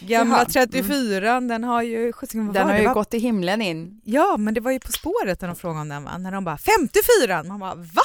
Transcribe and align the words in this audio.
Gamla 0.00 0.36
Jaha, 0.36 0.44
34 0.44 1.40
den 1.40 1.64
har 1.64 1.82
ju... 1.82 2.12
vad 2.12 2.30
Den 2.32 2.52
var 2.54 2.60
har 2.72 2.78
ju 2.78 2.84
Vad- 2.84 2.94
gått 2.94 3.10
till 3.10 3.20
himlen 3.20 3.62
in. 3.62 4.00
Ja, 4.04 4.36
men 4.36 4.54
det 4.54 4.60
var 4.60 4.70
ju 4.70 4.80
På 4.80 4.92
spåret 4.92 5.40
när 5.40 5.48
de 5.48 5.56
frågade 5.56 5.80
om 5.80 5.88
den 5.88 6.04
va? 6.04 6.18
När 6.18 6.32
de 6.32 6.44
bara 6.44 6.58
54 6.58 7.42
Man 7.42 7.60
bara 7.60 7.74
va? 7.74 8.02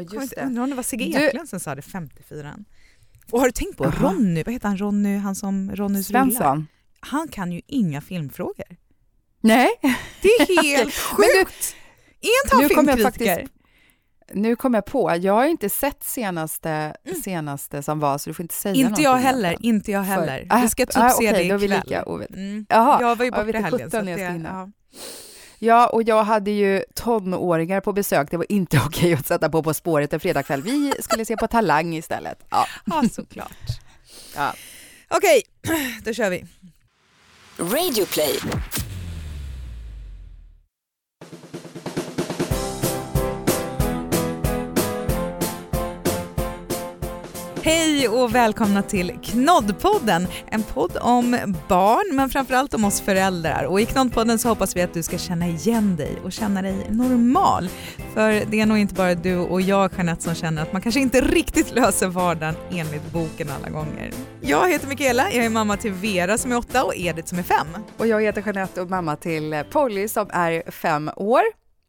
Inte- 0.00 0.40
Undrar 0.42 0.62
om 0.62 0.70
det 0.70 0.76
var 0.76 0.82
Sigge 0.82 1.04
Eklund 1.26 1.48
som 1.48 1.60
sa 1.60 1.74
det, 1.74 1.82
54 1.82 2.54
Och 3.30 3.40
har 3.40 3.46
du 3.46 3.52
tänkt 3.52 3.76
på 3.78 3.84
Jaha. 3.84 3.94
Ronny, 4.12 4.42
vad 4.44 4.52
heter 4.52 4.68
han, 4.68 4.78
Ronny, 4.78 5.16
han 5.18 5.34
som 5.34 5.70
Ronnys 5.76 6.10
rullar? 6.10 6.20
Svensson. 6.24 6.66
Han 7.00 7.28
kan 7.28 7.52
ju 7.52 7.60
inga 7.66 8.00
filmfrågor. 8.00 8.76
Nej, 9.40 9.68
Det 10.22 10.28
är 10.28 10.62
helt 10.62 10.94
men 11.18 11.28
du, 11.28 11.44
sjukt! 11.44 11.76
Är 12.20 12.44
inte 12.44 12.56
han 12.56 12.86
filmkritiker? 12.86 13.48
Nu 14.32 14.56
kom 14.56 14.74
jag 14.74 14.84
på, 14.84 15.16
jag 15.20 15.32
har 15.32 15.44
inte 15.46 15.70
sett 15.70 16.04
senaste, 16.04 16.96
senaste 17.24 17.82
som 17.82 18.00
var 18.00 18.18
så 18.18 18.30
du 18.30 18.34
får 18.34 18.42
inte 18.42 18.54
säga 18.54 18.74
Mm. 18.74 18.86
Inte 18.88 19.02
jag 19.02 19.16
heller, 19.16 19.48
egentligen. 19.48 19.74
inte 19.76 19.92
jag 19.92 20.02
heller. 20.02 20.46
För- 20.50 20.62
Vi 20.62 20.68
ska 20.68 20.86
typ 20.86 20.96
ah, 20.96 21.08
se 21.10 21.14
okej, 21.30 21.42
det 21.42 21.48
då 21.48 21.54
är 21.54 21.58
vi 21.58 21.64
ikväll. 21.64 21.80
lika 21.84 22.04
ovet. 22.04 22.30
Mm. 22.30 22.66
Jaha, 22.68 23.00
Jag 23.00 23.16
var 23.16 23.24
ju 23.24 23.30
borta 23.30 23.48
i 23.48 23.52
helgen. 23.62 23.90
så 23.90 23.96
17 23.96 23.98
att 23.98 24.04
när 24.04 24.12
jag 24.12 24.20
ska 24.20 24.28
hinna. 24.32 24.48
ja. 24.48 24.98
Ja, 25.58 25.86
och 25.86 26.02
jag 26.02 26.24
hade 26.24 26.50
ju 26.50 26.82
tonåringar 26.94 27.80
på 27.80 27.92
besök. 27.92 28.30
Det 28.30 28.36
var 28.36 28.52
inte 28.52 28.80
okej 28.86 29.14
att 29.14 29.26
sätta 29.26 29.48
på 29.50 29.62
På 29.62 29.74
spåret 29.74 30.12
en 30.12 30.20
fredagkväll. 30.20 30.62
Vi 30.62 30.92
skulle 31.00 31.24
se 31.24 31.36
på 31.36 31.46
Talang 31.46 31.94
istället. 31.96 32.38
Ja. 32.50 32.66
ja, 32.86 33.02
såklart. 33.12 33.52
Ja. 34.36 34.54
Okej, 35.08 35.42
då 36.04 36.12
kör 36.12 36.30
vi. 36.30 36.44
Radioplay. 37.58 38.38
Hej 47.64 48.08
och 48.08 48.34
välkomna 48.34 48.82
till 48.82 49.12
Knoddpodden, 49.22 50.26
en 50.46 50.62
podd 50.62 50.96
om 51.00 51.54
barn 51.68 52.16
men 52.16 52.30
framförallt 52.30 52.74
om 52.74 52.84
oss 52.84 53.00
föräldrar. 53.00 53.64
Och 53.64 53.80
i 53.80 53.86
Knoddpodden 53.86 54.38
så 54.38 54.48
hoppas 54.48 54.76
vi 54.76 54.82
att 54.82 54.94
du 54.94 55.02
ska 55.02 55.18
känna 55.18 55.46
igen 55.46 55.96
dig 55.96 56.16
och 56.24 56.32
känna 56.32 56.62
dig 56.62 56.86
normal. 56.90 57.68
För 58.14 58.44
det 58.50 58.60
är 58.60 58.66
nog 58.66 58.78
inte 58.78 58.94
bara 58.94 59.14
du 59.14 59.36
och 59.36 59.60
jag 59.60 59.90
Jeanette 59.96 60.22
som 60.22 60.34
känner 60.34 60.62
att 60.62 60.72
man 60.72 60.82
kanske 60.82 61.00
inte 61.00 61.20
riktigt 61.20 61.74
löser 61.74 62.08
vardagen 62.08 62.54
enligt 62.70 63.12
boken 63.12 63.48
alla 63.58 63.68
gånger. 63.68 64.12
Jag 64.40 64.70
heter 64.70 64.88
Michaela, 64.88 65.32
jag 65.32 65.44
är 65.44 65.50
mamma 65.50 65.76
till 65.76 65.92
Vera 65.92 66.38
som 66.38 66.52
är 66.52 66.56
åtta 66.56 66.84
och 66.84 66.96
Edith 66.96 67.28
som 67.28 67.38
är 67.38 67.42
fem. 67.42 67.66
Och 67.96 68.06
jag 68.06 68.22
heter 68.22 68.42
Jeanette 68.46 68.80
och 68.80 68.90
mamma 68.90 69.16
till 69.16 69.64
Polly 69.70 70.08
som 70.08 70.26
är 70.30 70.70
fem 70.70 71.10
år. 71.16 71.42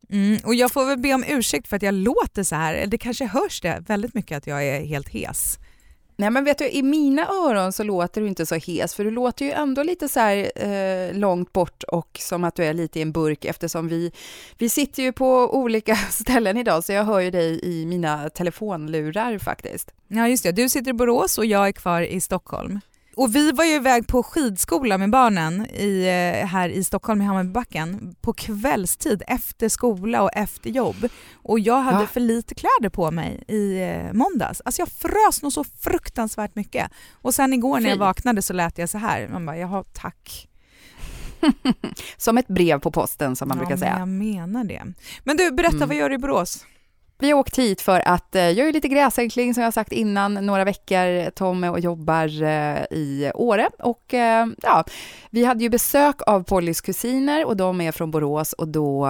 Mm, 0.10 0.40
och 0.44 0.56
jag 0.56 0.72
får 0.72 0.86
väl 0.86 0.98
be 0.98 1.14
om 1.14 1.24
ursäkt 1.28 1.68
för 1.68 1.76
att 1.76 1.82
jag 1.82 1.94
låter 1.94 2.44
så 2.44 2.56
här, 2.56 2.86
det 2.88 2.98
kanske 2.98 3.26
hörs 3.26 3.62
det 3.62 3.84
väldigt 3.88 4.14
mycket 4.14 4.38
att 4.38 4.48
jag 4.48 4.68
är 4.68 4.86
helt 4.86 5.10
hes. 5.10 5.60
Nej 6.16 6.30
men 6.30 6.44
vet 6.44 6.58
du, 6.58 6.70
i 6.70 6.84
mina 6.84 7.28
öron 7.28 7.74
så 7.74 7.84
låter 7.84 8.22
du 8.22 8.28
inte 8.28 8.46
så 8.46 8.56
hes, 8.56 8.96
för 8.96 9.04
du 9.04 9.12
låter 9.12 9.46
ju 9.46 9.52
ändå 9.52 9.84
lite 9.84 10.10
så 10.10 10.20
här 10.20 10.52
eh, 10.56 11.14
långt 11.14 11.54
bort 11.54 11.84
och 11.84 12.20
som 12.22 12.44
att 12.44 12.56
du 12.56 12.64
är 12.64 12.74
lite 12.74 13.00
i 13.00 13.02
en 13.02 13.12
burk 13.12 13.46
eftersom 13.46 13.88
vi, 13.88 14.12
vi 14.58 14.70
sitter 14.70 15.04
ju 15.04 15.12
på 15.12 15.56
olika 15.56 15.96
ställen 16.10 16.58
idag, 16.58 16.84
så 16.84 16.92
jag 16.92 17.04
hör 17.04 17.20
ju 17.20 17.32
dig 17.32 17.60
i 17.64 17.86
mina 17.86 18.30
telefonlurar 18.30 19.40
faktiskt. 19.40 19.92
Ja 20.08 20.28
just 20.28 20.44
det, 20.44 20.52
du 20.52 20.70
sitter 20.70 20.90
i 20.90 20.94
Borås 20.94 21.38
och 21.38 21.46
jag 21.46 21.68
är 21.68 21.72
kvar 21.72 22.02
i 22.02 22.22
Stockholm. 22.22 22.80
Och 23.18 23.36
vi 23.36 23.52
var 23.52 23.64
ju 23.66 23.72
iväg 23.72 24.08
på 24.08 24.24
skidskola 24.24 24.98
med 24.98 25.10
barnen 25.10 25.66
i, 25.66 26.04
eh, 26.42 26.48
här 26.48 26.70
i 26.70 26.84
Stockholm 26.84 27.22
i 27.22 27.26
Hammarbybacken 27.26 28.16
på 28.22 28.34
kvällstid 28.34 29.24
efter 29.28 29.70
skola 29.70 30.22
och 30.22 30.30
efter 30.34 30.70
jobb. 30.70 31.08
Och 31.34 31.60
jag 31.60 31.82
hade 31.82 32.00
Ja. 32.02 32.08
för 32.08 32.20
lite 32.20 32.56
kläder 32.56 32.90
på 32.90 33.12
mig 33.12 33.44
i 33.48 33.82
eh, 33.82 34.14
måndags. 34.14 34.62
Alltså 34.66 34.82
jag 34.82 34.90
frös 34.90 35.42
nog 35.42 35.54
så 35.54 35.64
fruktansvärt 35.64 36.56
mycket. 36.56 36.92
Och 37.14 37.36
sen 37.36 37.54
igår 37.54 37.80
när 37.80 37.90
jag 37.90 37.98
vaknade 37.98 38.42
så 38.42 38.54
lät 38.54 38.78
jag 38.78 38.90
så 38.90 38.98
här. 38.98 39.28
Man 39.28 39.46
bara, 39.46 39.58
jaha 39.58 39.84
tack. 39.94 40.48
Som 42.18 42.38
ett 42.38 42.48
brev 42.48 42.80
på 42.80 42.92
posten 42.92 43.36
som 43.36 43.48
man 43.48 43.58
ja, 43.58 43.60
brukar 43.66 43.78
säga. 43.78 44.06
Men 44.06 44.34
jag 44.34 44.38
menar 44.48 44.64
det. 44.64 44.84
Men 45.24 45.38
du, 45.38 45.52
berätta 45.52 45.76
Mm. 45.76 45.88
vad 45.88 45.98
gör 45.98 46.10
du 46.10 46.16
i 46.16 46.18
Borås? 46.18 46.66
Vi 47.20 47.32
har 47.32 47.40
åkt 47.40 47.60
hit 47.60 47.82
för 47.82 48.08
att 48.08 48.36
eh, 48.36 48.50
jag 48.50 48.68
är 48.68 48.74
lite 48.74 48.88
gräsänkling 48.88 49.54
som 49.54 49.64
jag 49.64 49.74
sagt 49.74 49.92
innan, 49.92 50.34
några 50.34 50.64
veckor. 50.64 51.30
Tom 51.30 51.64
och 51.64 51.80
jobbar 51.80 52.44
eh, 52.44 52.84
i 52.92 53.32
Åre 53.36 53.70
och 53.80 54.14
eh, 54.14 54.46
ja, 54.64 54.84
vi 55.30 55.46
hade 55.46 55.64
ju 55.64 55.70
besök 55.70 56.16
av 56.28 56.44
Pollys 56.44 56.82
kusiner 56.82 57.46
och 57.46 57.58
de 57.58 57.82
är 57.82 57.92
från 57.92 58.12
Borås 58.12 58.54
och 58.54 58.68
då 58.68 59.10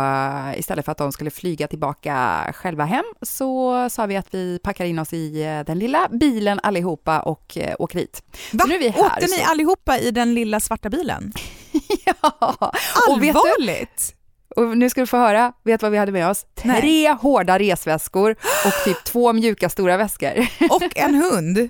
istället 0.56 0.86
för 0.86 0.92
att 0.92 0.98
de 0.98 1.12
skulle 1.12 1.32
flyga 1.32 1.68
tillbaka 1.68 2.46
själva 2.56 2.86
hem 2.86 3.06
så 3.22 3.90
sa 3.90 4.06
vi 4.06 4.18
att 4.18 4.34
vi 4.34 4.60
packar 4.64 4.86
in 4.86 5.00
oss 5.00 5.14
i 5.14 5.64
den 5.68 5.80
lilla 5.80 6.08
bilen 6.12 6.60
allihopa 6.64 7.20
och 7.20 7.58
åker 7.80 8.00
hit. 8.00 8.24
Va? 8.54 8.60
Så 8.64 8.68
nu 8.68 8.76
är 8.76 8.80
vi 8.80 8.90
här, 8.90 9.02
Åkte 9.06 9.22
ni 9.22 9.28
så- 9.28 9.52
allihopa 9.52 9.98
i 10.00 10.12
den 10.12 10.34
lilla 10.34 10.60
svarta 10.60 10.90
bilen? 10.90 11.34
ja. 12.06 12.72
Allvarligt? 13.10 14.15
Och 14.56 14.78
nu 14.78 14.90
ska 14.90 15.02
du 15.02 15.08
få 15.08 15.18
höra, 15.18 15.54
vet 15.64 15.82
vad 15.82 15.92
vi 15.92 15.98
hade 15.98 16.12
med 16.12 16.30
oss? 16.30 16.46
Nej. 16.64 16.82
Tre 16.82 17.10
hårda 17.12 17.60
resväskor 17.60 18.32
och 18.66 18.84
typ 18.86 19.04
två 19.04 19.34
mjuka 19.34 19.70
stora 19.70 19.98
väskor. 19.98 20.32
Och 20.70 20.98
en 20.98 21.16
hund? 21.16 21.70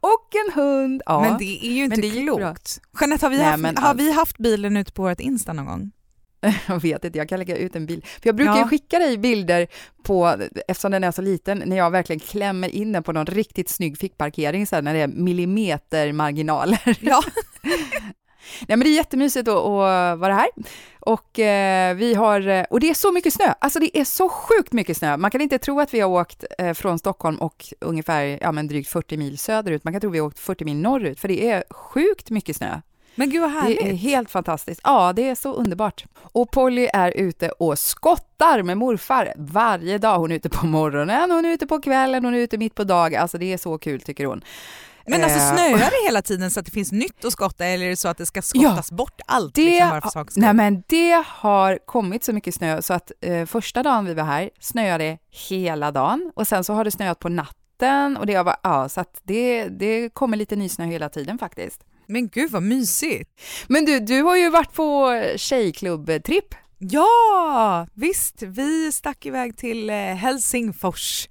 Och 0.00 0.28
en 0.46 0.52
hund. 0.62 1.02
Ja. 1.06 1.20
Men 1.20 1.38
det 1.38 1.66
är 1.66 1.72
ju 1.72 1.84
inte 1.84 1.96
men 1.96 2.00
det 2.00 2.06
gick 2.06 2.26
bra. 2.26 2.36
klokt. 2.36 2.80
Jeanette, 3.00 3.26
har 3.26 3.30
vi, 3.30 3.36
Nej, 3.38 3.46
haft, 3.46 3.78
har 3.78 3.88
allt. 3.88 4.00
vi 4.00 4.12
haft 4.12 4.38
bilen 4.38 4.76
ute 4.76 4.92
på 4.92 5.02
vårt 5.02 5.20
Insta 5.20 5.52
någon 5.52 5.66
gång? 5.66 5.90
Jag 6.66 6.82
vet 6.82 7.04
inte, 7.04 7.18
jag 7.18 7.28
kan 7.28 7.38
lägga 7.38 7.56
ut 7.56 7.76
en 7.76 7.86
bild. 7.86 8.04
För 8.06 8.20
jag 8.28 8.36
brukar 8.36 8.52
Ja. 8.52 8.58
ju 8.62 8.68
skicka 8.68 8.98
dig 8.98 9.18
bilder 9.18 9.66
på, 10.02 10.36
eftersom 10.68 10.90
den 10.92 11.04
är 11.04 11.12
så 11.12 11.22
liten, 11.22 11.62
när 11.66 11.76
jag 11.76 11.90
verkligen 11.90 12.20
klämmer 12.20 12.68
in 12.68 12.92
den 12.92 13.02
på 13.02 13.12
någon 13.12 13.26
riktigt 13.26 13.68
snygg 13.68 13.98
fickparkering, 13.98 14.66
så 14.66 14.74
här, 14.76 14.82
när 14.82 14.94
det 14.94 15.00
är 15.00 15.08
millimetermarginaler. 15.08 16.98
Ja. 17.00 17.22
Nej 18.60 18.76
men 18.76 18.80
det 18.80 18.88
är 18.88 18.94
jättemysigt 18.94 19.48
att, 19.48 19.56
att 19.56 20.18
vara 20.18 20.34
här. 20.34 20.48
Och 21.00 21.38
eh, 21.38 21.94
vi 21.94 22.14
har, 22.14 22.48
eh, 22.48 22.64
och 22.70 22.80
det 22.80 22.90
är 22.90 22.94
så 22.94 23.12
mycket 23.12 23.32
snö, 23.32 23.54
alltså 23.58 23.78
det 23.78 23.98
är 23.98 24.04
så 24.04 24.28
sjukt 24.28 24.72
mycket 24.72 24.96
snö. 24.96 25.16
Man 25.16 25.30
kan 25.30 25.40
inte 25.40 25.58
tro 25.58 25.80
att 25.80 25.94
vi 25.94 26.00
har 26.00 26.08
åkt 26.08 26.44
eh, 26.58 26.72
från 26.72 26.98
Stockholm 26.98 27.36
och 27.36 27.66
ungefär, 27.80 28.38
ja 28.40 28.52
men 28.52 28.68
drygt 28.68 28.88
40 28.88 29.16
mil 29.16 29.38
söderut. 29.38 29.84
Man 29.84 29.92
kan 29.92 30.00
tro 30.00 30.10
att 30.10 30.14
vi 30.14 30.18
har 30.18 30.26
åkt 30.26 30.38
40 30.38 30.64
mil 30.64 30.76
norrut, 30.76 31.20
för 31.20 31.28
det 31.28 31.50
är 31.50 31.64
sjukt 31.70 32.30
mycket 32.30 32.56
snö. 32.56 32.80
Men 33.14 33.30
gud 33.30 33.40
vad 33.40 33.50
härligt. 33.50 33.78
Det 33.78 33.88
är 33.90 33.94
helt 33.94 34.30
fantastiskt. 34.30 34.80
Ja, 34.84 35.12
det 35.12 35.28
är 35.28 35.34
så 35.34 35.52
underbart. 35.52 36.04
Och 36.22 36.50
Polly 36.50 36.88
är 36.92 37.10
ute 37.10 37.50
och 37.50 37.78
skottar 37.78 38.62
med 38.62 38.78
morfar 38.78 39.32
varje 39.36 39.98
dag. 39.98 40.18
Hon 40.18 40.32
är 40.32 40.36
ute 40.36 40.48
på 40.48 40.66
morgonen, 40.66 41.30
hon 41.30 41.44
är 41.44 41.50
ute 41.50 41.66
på 41.66 41.80
kvällen, 41.80 42.24
hon 42.24 42.34
är 42.34 42.38
ute 42.38 42.58
mitt 42.58 42.74
på 42.74 42.84
dag. 42.84 43.14
Alltså 43.14 43.38
det 43.38 43.52
är 43.52 43.56
så 43.56 43.78
kul 43.78 44.00
tycker 44.00 44.24
hon. 44.24 44.42
Men 45.06 45.24
alltså 45.24 45.38
Eh, 45.38 45.54
snöar 45.54 45.90
det 45.90 46.06
hela 46.06 46.22
tiden 46.22 46.50
så 46.50 46.60
att 46.60 46.66
det 46.66 46.72
finns 46.72 46.92
nytt 46.92 47.24
att 47.24 47.32
skotta 47.32 47.64
eller 47.64 47.86
är 47.86 47.90
det 47.90 47.96
så 47.96 48.08
att 48.08 48.18
det 48.18 48.26
ska 48.26 48.42
skottas 48.42 48.92
bort 48.92 49.20
allt? 49.26 49.54
Det, 49.54 49.94
liksom, 49.94 50.26
nej 50.36 50.54
men 50.54 50.82
det 50.86 51.24
har 51.26 51.78
kommit 51.86 52.24
så 52.24 52.32
mycket 52.32 52.54
snö 52.54 52.82
så 52.82 52.94
att 52.94 53.12
eh, 53.20 53.46
första 53.46 53.82
dagen 53.82 54.04
vi 54.04 54.14
var 54.14 54.24
här 54.24 54.50
snöade 54.60 55.18
hela 55.48 55.90
dagen 55.90 56.32
och 56.36 56.48
sen 56.48 56.64
så 56.64 56.74
har 56.74 56.84
det 56.84 56.90
snöat 56.90 57.18
på 57.18 57.28
natten 57.28 58.16
och 58.16 58.26
det 58.26 58.34
har 58.34 58.44
varit, 58.44 58.60
ja 58.62 58.88
så 58.88 59.00
att 59.00 59.20
det, 59.22 59.64
det 59.68 60.08
kommer 60.14 60.36
lite 60.36 60.56
nysnö 60.56 60.84
hela 60.84 61.08
tiden 61.08 61.38
faktiskt. 61.38 61.80
Men 62.06 62.28
gud 62.28 62.50
vad 62.50 62.62
mysigt. 62.62 63.40
Men 63.68 63.84
du, 63.84 64.00
du 64.00 64.22
har 64.22 64.36
ju 64.36 64.50
varit 64.50 64.72
på 64.72 65.22
tjejklubbtripp. 65.36 66.54
Ja, 66.78 67.86
visst. 67.94 68.42
Vi 68.42 68.92
stack 68.92 69.26
iväg 69.26 69.56
till 69.56 69.90
eh, 69.90 69.96
Helsingfors. 69.96 71.28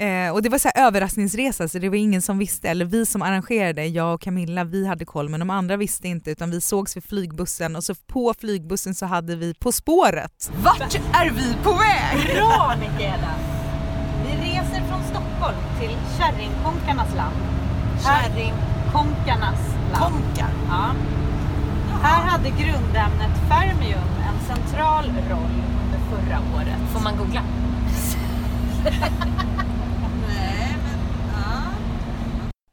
Eh, 0.00 0.32
och 0.32 0.42
det 0.42 0.48
var 0.48 0.58
så 0.58 0.70
här 0.74 0.86
överraskningsresa 0.86 1.68
så 1.68 1.78
det 1.78 1.88
var 1.88 1.96
ingen 1.96 2.22
som 2.22 2.38
visste, 2.38 2.68
eller 2.68 2.84
vi 2.84 3.06
som 3.06 3.22
arrangerade, 3.22 3.86
jag 3.86 4.14
och 4.14 4.20
Camilla, 4.20 4.64
vi 4.64 4.86
hade 4.86 5.04
koll 5.04 5.28
men 5.28 5.40
de 5.40 5.50
andra 5.50 5.76
visste 5.76 6.08
inte 6.08 6.30
utan 6.30 6.50
vi 6.50 6.60
sågs 6.60 6.96
vid 6.96 7.04
flygbussen 7.04 7.76
och 7.76 7.84
så 7.84 7.94
på 7.94 8.34
flygbussen 8.40 8.94
så 8.94 9.06
hade 9.06 9.36
vi 9.36 9.54
På 9.54 9.72
spåret. 9.72 10.50
Vart 10.64 10.94
är 11.12 11.30
vi 11.30 11.54
på 11.62 11.72
väg? 11.72 12.36
Bra 12.36 12.74
Mikaela! 12.80 13.34
Vi 14.26 14.32
reser 14.36 14.82
från 14.88 15.02
Stockholm 15.10 15.58
till 15.80 15.96
Kärringkonkarnas 16.18 17.14
land. 17.16 17.36
Kärringkonkarnas 18.04 19.60
land. 19.92 20.14
Konkar. 20.14 20.50
Ja. 20.68 20.94
Här 22.02 22.22
hade 22.22 22.48
grundämnet 22.48 23.48
fermium 23.48 24.08
en 24.28 24.56
central 24.56 25.04
roll 25.04 25.56
under 25.82 26.00
förra 26.10 26.38
året. 26.56 26.92
Får 26.92 27.00
man 27.00 27.16
googla? 27.16 27.42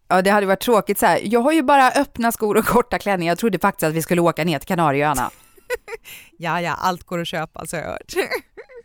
Ja, 0.08 0.22
det 0.22 0.30
hade 0.30 0.46
varit 0.48 0.62
tråkigt 0.62 1.00
så 1.00 1.06
här. 1.06 1.20
Jag 1.24 1.40
har 1.40 1.52
ju 1.52 1.62
bara 1.62 1.92
öppna 1.92 2.32
skor 2.32 2.58
och 2.58 2.66
korta 2.66 3.00
klänningar. 3.00 3.32
Jag 3.32 3.38
trodde 3.40 3.60
faktiskt 3.60 3.84
att 3.84 3.94
vi 3.94 4.02
skulle 4.02 4.22
åka 4.22 4.44
ner 4.44 4.60
till 4.60 4.68
Kanarieöarna. 4.68 5.32
Ja, 6.38 6.62
ja, 6.62 6.74
allt 6.74 7.04
går 7.04 7.20
att 7.20 7.28
köpa 7.28 7.66
så 7.66 7.76
har 7.76 7.84
jag 7.84 7.90
hört. 7.90 8.14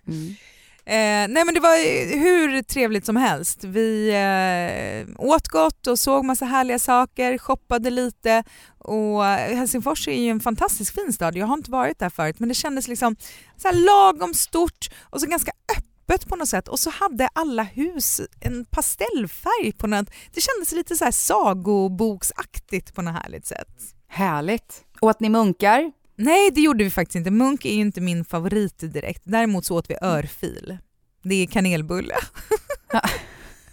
Mm. 0.09 0.35
Eh, 0.85 1.35
nej 1.35 1.45
men 1.45 1.55
det 1.55 1.61
var 1.61 1.77
hur 2.19 2.63
trevligt 2.63 3.07
som 3.07 3.17
helst. 3.17 3.65
Vi 3.65 4.09
eh, 4.09 5.25
åt 5.25 5.49
gott 5.49 5.87
och 5.87 5.99
såg 5.99 6.25
massa 6.25 6.45
härliga 6.45 6.79
saker, 6.79 7.39
shoppade 7.39 7.91
lite 7.91 8.45
och 8.79 9.25
Helsingfors 9.25 10.09
är 10.09 10.13
ju 10.13 10.31
en 10.31 10.41
fantastiskt 10.41 10.95
fin 10.95 11.13
stad. 11.13 11.37
Jag 11.37 11.47
har 11.47 11.55
inte 11.55 11.71
varit 11.71 11.99
där 11.99 12.11
förut 12.11 12.39
men 12.39 12.49
det 12.49 12.55
kändes 12.55 12.89
liksom 12.89 13.17
så 13.57 13.69
här 13.69 13.75
lagom 13.75 14.35
stort 14.35 14.91
och 15.03 15.21
så 15.21 15.27
ganska 15.27 15.53
öppet 15.77 15.92
öppet 16.02 16.28
på 16.28 16.37
något 16.37 16.49
sätt 16.49 16.69
och 16.69 16.78
så 16.78 16.90
hade 16.90 17.28
alla 17.32 17.62
hus 17.62 18.20
en 18.40 18.64
pastellfärg 18.64 19.72
på 19.72 19.87
något, 19.87 20.10
det 20.34 20.40
kändes 20.40 20.72
lite 20.72 20.96
så 20.96 21.04
här 21.04 21.12
sagoboksaktigt 21.12 22.94
på 22.94 23.02
något 23.02 23.22
härligt 23.22 23.46
sätt. 23.46 23.69
Härligt. 24.08 24.84
Och 25.00 25.10
att 25.10 25.20
ni 25.20 25.28
munkar? 25.28 25.93
Nej, 26.16 26.50
det 26.50 26.60
gjorde 26.60 26.84
vi 26.84 26.90
faktiskt 26.90 27.16
inte. 27.16 27.31
Munk 27.31 27.64
är 27.64 27.75
ju 27.75 27.81
inte 27.81 28.00
min 28.00 28.25
favorit 28.25 28.78
direkt. 28.78 29.22
Däremot 29.25 29.64
så 29.64 29.76
åt 29.76 29.90
vi 29.90 29.96
örfil. 30.02 30.78
Det 31.22 31.34
är 31.34 31.46
kanelbulle. 31.46 32.14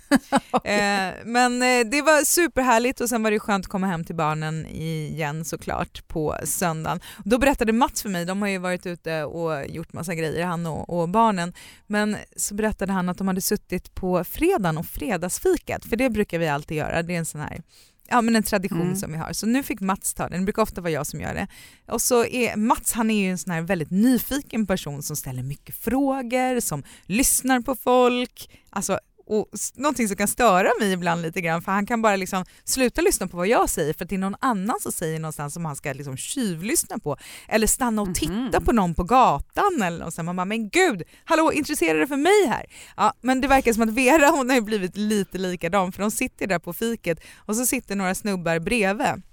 eh, 0.63 1.13
men 1.25 1.61
eh, 1.61 1.85
det 1.91 2.01
var 2.01 2.25
superhärligt 2.25 3.01
och 3.01 3.09
sen 3.09 3.23
var 3.23 3.31
det 3.31 3.39
skönt 3.39 3.65
att 3.65 3.71
komma 3.71 3.87
hem 3.87 4.03
till 4.03 4.15
barnen 4.15 4.65
igen 4.65 5.45
såklart 5.45 6.07
på 6.07 6.35
söndagen. 6.43 6.99
Då 7.25 7.37
berättade 7.37 7.73
Mats 7.73 8.01
för 8.01 8.09
mig, 8.09 8.25
de 8.25 8.41
har 8.41 8.49
ju 8.49 8.57
varit 8.57 8.85
ute 8.85 9.23
och 9.23 9.67
gjort 9.67 9.93
massa 9.93 10.15
grejer 10.15 10.45
han 10.45 10.65
och, 10.65 10.99
och 10.99 11.09
barnen, 11.09 11.53
men 11.87 12.17
så 12.35 12.55
berättade 12.55 12.93
han 12.93 13.09
att 13.09 13.17
de 13.17 13.27
hade 13.27 13.41
suttit 13.41 13.95
på 13.95 14.23
fredagen 14.23 14.77
och 14.77 14.85
fredagsfikat, 14.85 15.85
för 15.85 15.95
det 15.95 16.09
brukar 16.09 16.39
vi 16.39 16.47
alltid 16.47 16.77
göra, 16.77 17.03
det 17.03 17.13
är 17.13 17.17
en 17.17 17.25
sån 17.25 17.41
här 17.41 17.61
ja, 18.09 18.21
men 18.21 18.35
en 18.35 18.43
tradition 18.43 18.81
mm. 18.81 18.95
som 18.95 19.11
vi 19.11 19.17
har. 19.17 19.33
Så 19.33 19.45
nu 19.45 19.63
fick 19.63 19.79
Mats 19.79 20.13
ta 20.13 20.29
den, 20.29 20.39
det 20.39 20.45
brukar 20.45 20.61
ofta 20.61 20.81
vara 20.81 20.91
jag 20.91 21.07
som 21.07 21.21
gör 21.21 21.33
det. 21.33 21.47
Och 21.87 22.01
så 22.01 22.25
är 22.25 22.55
Mats 22.55 22.93
han 22.93 23.11
är 23.11 23.23
ju 23.23 23.31
en 23.31 23.37
sån 23.37 23.53
här 23.53 23.61
väldigt 23.61 23.91
nyfiken 23.91 24.67
person 24.67 25.03
som 25.03 25.15
ställer 25.15 25.43
mycket 25.43 25.75
frågor, 25.75 26.59
som 26.59 26.83
lyssnar 27.05 27.61
på 27.61 27.75
folk. 27.75 28.49
Alltså 28.69 28.99
och 29.29 29.47
någonting 29.75 30.07
som 30.07 30.17
kan 30.17 30.27
störa 30.27 30.69
mig 30.79 30.91
ibland 30.91 31.21
lite 31.21 31.41
grann 31.41 31.61
för 31.61 31.71
han 31.71 31.85
kan 31.85 32.01
bara 32.01 32.15
liksom 32.15 32.45
sluta 32.63 33.01
lyssna 33.01 33.27
på 33.27 33.37
vad 33.37 33.47
jag 33.47 33.69
säger 33.69 33.93
för 33.93 34.05
det 34.05 34.15
är 34.15 34.19
någon 34.19 34.35
annan 34.41 34.79
som 34.79 34.91
säger 34.91 35.19
någonstans 35.19 35.53
som 35.53 35.65
han 35.65 35.75
ska 35.75 35.93
liksom 35.93 36.17
tjuvlyssna 36.17 36.99
på 36.99 37.17
eller 37.47 37.67
stanna 37.67 38.01
och 38.01 38.15
titta 38.15 38.33
mm 38.33 38.49
-hmm. 38.51 38.65
på 38.65 38.71
någon 38.71 38.95
på 38.95 39.03
gatan 39.03 39.81
eller 39.81 40.05
något 40.05 40.13
sånt. 40.13 40.25
Man 40.25 40.35
bara, 40.35 40.45
men 40.45 40.69
gud, 40.69 41.03
hallå 41.23 41.53
intresserar 41.53 41.99
du 41.99 42.07
för 42.07 42.17
mig 42.17 42.45
här? 42.47 42.65
Ja, 42.97 43.13
men 43.21 43.41
det 43.41 43.47
verkar 43.47 43.73
som 43.73 43.83
att 43.83 43.89
Vera 43.89 44.29
hon 44.29 44.49
har 44.49 44.61
blivit 44.61 44.97
lite 44.97 45.37
likadan 45.37 45.91
för 45.91 46.01
de 46.01 46.11
sitter 46.11 46.47
där 46.47 46.59
på 46.59 46.73
fiket 46.73 47.19
och 47.35 47.55
så 47.55 47.65
sitter 47.65 47.95
några 47.95 48.15
snubbar 48.15 48.59
bredvid 48.59 49.23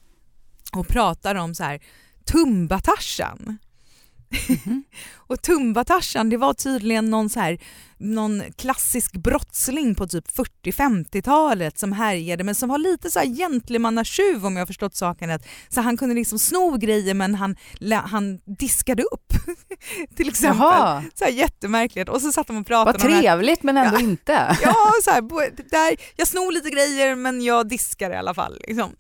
och 0.73 0.89
pratar 0.89 1.35
om 1.35 1.55
så 1.55 1.65
här 1.65 1.81
Tumba-Tarzan. 2.25 3.59
Mm-hmm. 4.31 4.83
och 5.17 5.43
Tumba-Tarzan 5.43 6.31
det 6.31 6.37
var 6.37 6.55
tydligen 6.55 7.11
någon, 7.11 7.31
så 7.31 7.41
här, 7.41 7.59
någon 7.99 8.43
klassisk 8.57 9.13
brottsling 9.13 9.95
på 9.95 10.07
typ 10.07 10.25
40-50-talet 10.29 11.79
som 11.79 11.93
härjade 11.93 12.45
men 12.45 12.55
som 12.55 12.69
var 12.69 12.79
lite 12.79 13.11
så 13.11 13.19
här 13.19 13.27
gentlemannatjuv 13.27 14.47
om 14.47 14.57
jag 14.57 14.61
har 14.61 14.67
förstått 14.67 14.97
saken 14.97 15.29
rätt. 15.29 15.49
Så 15.69 15.81
han 15.81 15.97
kunde 15.97 16.15
liksom 16.15 16.39
sno 16.39 16.77
grejer 16.77 17.15
men 17.15 17.35
han, 17.35 17.57
han 18.05 18.39
diskade 18.45 19.03
upp. 19.03 19.33
Till 20.17 20.29
exempel. 20.29 20.59
Jaha. 20.61 21.05
Så 21.15 21.25
här, 21.25 21.33
jättemärkligt. 21.33 22.09
Och 22.09 22.23
så 22.23 22.33
satt 22.33 22.47
de 22.47 22.57
och 22.57 22.67
pratade 22.67 22.99
Vad 22.99 23.13
trevligt 23.13 23.63
men 23.63 23.77
ändå 23.77 23.97
ja. 23.97 24.01
inte. 24.01 24.33
ja, 24.63 24.93
så 25.05 25.11
här, 25.11 25.23
där, 25.71 25.97
jag 26.17 26.29
snor 26.29 26.53
lite 26.53 26.71
grejer 26.71 27.15
men 27.15 27.43
jag 27.43 27.69
diskar 27.69 28.11
i 28.11 28.17
alla 28.17 28.35
fall. 28.35 28.59
Liksom. 28.67 28.91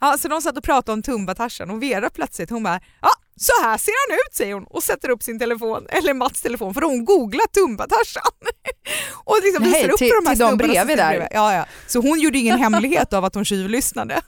Ja, 0.00 0.16
så 0.18 0.28
de 0.28 0.42
satt 0.42 0.56
och 0.56 0.64
pratade 0.64 0.92
om 0.92 1.02
Tumba-Tarzan 1.02 1.70
och 1.70 1.82
Vera 1.82 2.10
plötsligt 2.10 2.50
hon 2.50 2.62
bara 2.62 2.80
ja 3.00 3.10
så 3.38 3.52
här 3.62 3.78
ser 3.78 3.92
han 4.08 4.18
ut 4.18 4.34
säger 4.34 4.54
hon 4.54 4.64
och 4.64 4.82
sätter 4.82 5.10
upp 5.10 5.22
sin 5.22 5.38
telefon, 5.38 5.86
eller 5.88 6.14
Mats 6.14 6.42
telefon 6.42 6.74
för 6.74 6.80
hon 6.80 7.04
googlat 7.04 7.52
Tumba-Tarzan. 7.52 8.32
och 9.24 9.36
liksom 9.42 9.62
Nej, 9.62 9.72
visar 9.72 9.90
upp 9.92 9.98
till, 9.98 10.08
för 10.08 10.22
de 10.22 10.28
här 10.28 10.34
till 10.36 10.44
de 10.44 10.56
bredvid 10.56 10.98
där. 10.98 11.08
Bredvid. 11.08 11.28
Ja, 11.30 11.54
ja. 11.54 11.66
Så 11.86 12.00
hon 12.00 12.20
gjorde 12.20 12.38
ingen 12.38 12.58
hemlighet 12.58 13.12
av 13.12 13.24
att 13.24 13.34
hon 13.34 13.44
tjuvlyssnade. 13.44 14.20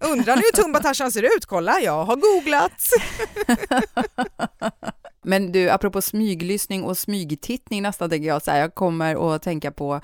Undrar 0.00 0.36
nu 0.36 0.42
hur 0.42 0.62
Tumba-Tarzan 0.62 1.12
ser 1.12 1.22
ut? 1.22 1.46
Kolla, 1.46 1.80
jag 1.80 2.04
har 2.04 2.16
googlat. 2.16 2.82
Men 5.26 5.52
du, 5.52 5.70
apropå 5.70 6.02
smyglyssning 6.02 6.84
och 6.84 6.98
smygtittning 6.98 7.82
nästan 7.82 8.10
tänker 8.10 8.28
jag 8.28 8.42
så 8.42 8.50
här, 8.50 8.60
jag 8.60 8.74
kommer 8.74 9.34
att 9.34 9.42
tänka 9.42 9.70
på 9.70 10.00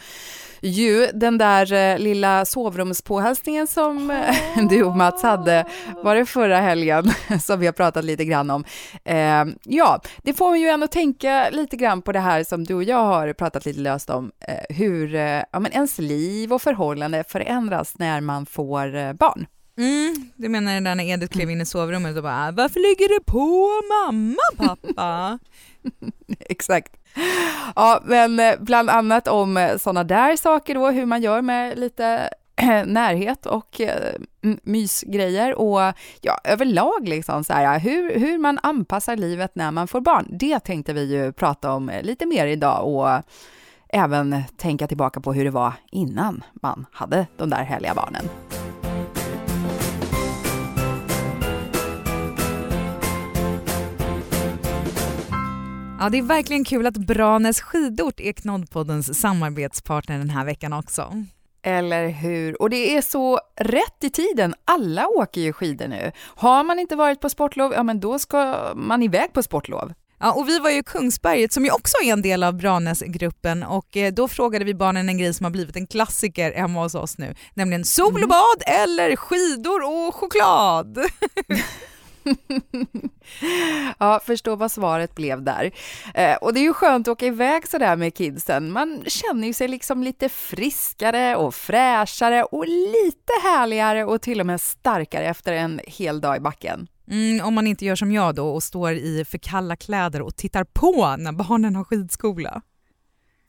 ju 0.61 1.07
den 1.15 1.39
där 1.39 1.73
eh, 1.73 1.99
lilla 1.99 2.45
sovrumspåhälsningen 2.45 3.67
som 3.67 4.11
oh. 4.11 4.69
du 4.71 4.85
och 4.85 4.97
Mats 4.97 5.23
hade, 5.23 5.67
var 6.03 6.15
det 6.15 6.27
förra 6.27 6.61
helgen, 6.61 7.13
som 7.41 7.61
vi 7.61 7.67
har 7.67 7.73
pratat 7.73 8.05
lite 8.05 8.25
grann 8.25 8.51
om. 8.51 8.65
Eh, 9.05 9.45
ja, 9.65 10.01
det 10.23 10.33
får 10.33 10.57
ju 10.57 10.69
ändå 10.69 10.87
tänka 10.87 11.51
lite 11.51 11.77
grann 11.77 12.03
på 12.03 12.13
det 12.13 12.21
här 12.21 12.45
som 12.45 12.65
du 12.65 12.75
och 12.75 12.85
jag 12.85 13.05
har 13.05 13.33
pratat 13.33 13.67
lite 13.67 13.81
löst 13.81 14.11
om, 14.11 14.33
eh, 14.49 14.77
hur 14.77 15.15
eh, 15.15 15.43
ja, 15.53 15.61
men 15.61 15.73
ens 15.73 15.99
liv 15.99 16.53
och 16.53 16.63
förhållande 16.63 17.25
förändras 17.29 17.99
när 17.99 18.21
man 18.21 18.47
får 18.47 18.97
eh, 18.97 19.13
barn. 19.13 19.47
Mm, 19.83 20.15
du 20.37 20.49
menar 20.49 20.75
den 20.75 20.85
där 20.85 20.95
när 20.95 21.05
Edith 21.05 21.33
klev 21.33 21.51
in 21.51 21.61
i 21.61 21.67
sovrummet 21.67 22.17
och 22.17 22.23
bara 22.23 22.51
“Varför 22.51 22.81
ligger 22.81 23.09
du 23.09 23.21
på 23.25 23.71
mamma 23.95 24.43
pappa?” 24.57 25.39
Exakt. 26.39 26.97
Ja, 27.77 28.03
men 28.05 28.41
eh, 28.41 28.55
bland 28.61 28.91
annat 28.91 29.29
om 29.29 29.57
eh, 29.57 29.77
sådana 29.77 30.05
där 30.05 30.37
saker 30.37 30.75
då, 30.75 30.91
hur 30.91 31.07
man 31.07 31.23
gör 31.23 31.43
med 31.43 31.79
lite 31.79 32.31
eh, 32.57 32.87
närhet 32.87 33.47
och 33.47 33.81
mysgrejer 34.63 35.55
och 35.55 35.95
ja, 36.21 36.39
överlag 36.45 37.09
liksom 37.09 37.45
så 37.45 37.53
här, 37.53 37.79
hur, 37.79 38.19
hur 38.19 38.39
man 38.39 38.59
anpassar 38.63 39.17
livet 39.17 39.55
när 39.55 39.71
man 39.71 39.89
får 39.89 40.01
barn. 40.01 40.27
Det 40.31 40.61
tänkte 40.61 40.93
vi 40.93 41.15
ju 41.15 41.33
prata 41.33 41.73
om 41.73 41.91
lite 42.03 42.27
mer 42.27 42.47
idag 42.47 42.89
och 42.89 43.23
även 43.89 44.43
tänka 44.57 44.87
tillbaka 44.87 45.21
på 45.21 45.33
hur 45.33 45.45
det 45.45 45.51
var 45.51 45.73
innan 45.91 46.45
man 46.53 46.87
hade 46.93 47.27
de 47.37 47.51
där 47.51 47.63
härliga 47.63 47.95
barnen. 47.95 48.29
Ja, 56.03 56.09
det 56.09 56.19
är 56.19 56.23
verkligen 56.23 56.65
kul 56.65 56.87
att 56.87 56.97
Branäs 56.97 57.61
skidort 57.61 58.21
är 58.21 58.33
Knoddpoddens 58.33 59.21
samarbetspartner 59.21 60.19
den 60.19 60.31
här 60.31 60.45
veckan 60.45 60.73
också. 60.73 61.25
Eller 61.63 62.09
hur? 62.09 62.63
Och 62.63 62.71
det 62.71 62.97
är 62.97 63.03
så 63.03 63.41
rätt 63.57 64.05
i 64.05 64.11
tiden. 64.11 64.55
Alla 64.65 65.09
åker 65.09 65.41
ju 65.41 65.53
skidor 65.53 65.89
nu. 65.89 66.13
Har 66.19 66.65
man 66.65 66.79
inte 66.79 66.97
varit 66.97 67.21
på 67.21 67.29
sportlov, 67.29 67.73
ja 67.73 67.83
men 67.83 68.01
då 68.01 68.19
ska 68.19 68.73
man 68.75 69.03
iväg 69.03 69.33
på 69.33 69.43
sportlov. 69.43 69.93
Ja, 70.21 70.33
och 70.33 70.49
vi 70.49 70.59
var 70.59 70.71
ju 70.71 70.79
i 70.79 70.83
Kungsberget 70.83 71.53
som 71.53 71.65
ju 71.65 71.71
också 71.71 71.97
är 72.05 72.13
en 72.13 72.23
del 72.23 72.43
av 72.43 72.55
Branäsgruppen 72.55 73.63
och 73.63 73.97
eh, 73.97 74.13
då 74.13 74.29
frågade 74.29 74.65
vi 74.65 74.75
barnen 74.75 75.09
en 75.09 75.19
grej 75.19 75.35
som 75.35 75.45
har 75.45 75.51
blivit 75.51 75.77
en 75.77 75.87
klassiker 75.87 76.53
hemma 76.53 76.83
hos 76.83 76.95
oss 76.95 77.19
nu, 77.19 77.35
nämligen 77.55 77.85
sol 77.85 78.13
och 78.13 78.19
mm. 78.19 78.29
bad 78.29 78.63
eller 78.67 79.17
skidor 79.17 79.83
och 79.83 80.15
choklad. 80.15 80.99
ja, 83.99 84.21
förstå 84.25 84.57
vad 84.57 84.73
svaret 84.73 85.15
blev 85.15 85.43
där. 85.43 85.71
Eh, 86.15 86.37
och 86.37 86.55
det 86.55 86.61
är 86.61 86.65
ju 86.65 86.73
skönt 86.73 87.09
att 87.09 87.13
åka 87.13 87.27
iväg 87.27 87.69
sådär 87.69 87.97
med 87.97 88.15
kidsen. 88.15 88.71
Man 88.73 89.05
känner 89.07 89.47
ju 89.47 89.53
sig 89.53 89.69
liksom 89.69 90.03
lite 90.03 90.29
friskare 90.29 91.37
och 91.37 91.55
fräschare 91.55 92.43
och 92.43 92.67
lite 92.67 93.33
härligare 93.43 94.05
och 94.05 94.23
till 94.23 94.41
och 94.41 94.47
med 94.47 94.61
starkare 94.61 95.25
efter 95.25 95.53
en 95.53 95.81
hel 95.87 96.21
dag 96.21 96.37
i 96.37 96.41
backen. 96.41 96.89
Mm, 97.11 97.47
om 97.47 97.55
man 97.55 97.67
inte 97.67 97.85
gör 97.85 97.97
som 97.97 98.13
jag 98.13 98.35
då 98.35 98.49
och 98.49 98.63
står 98.63 98.93
i 98.93 99.25
för 99.25 99.39
kalla 99.39 99.77
kläder 99.77 100.23
och 100.23 100.37
tittar 100.37 100.65
på 100.65 101.17
när 101.19 101.33
barnen 101.33 101.77
har 101.77 101.85
skidskola. 101.85 102.63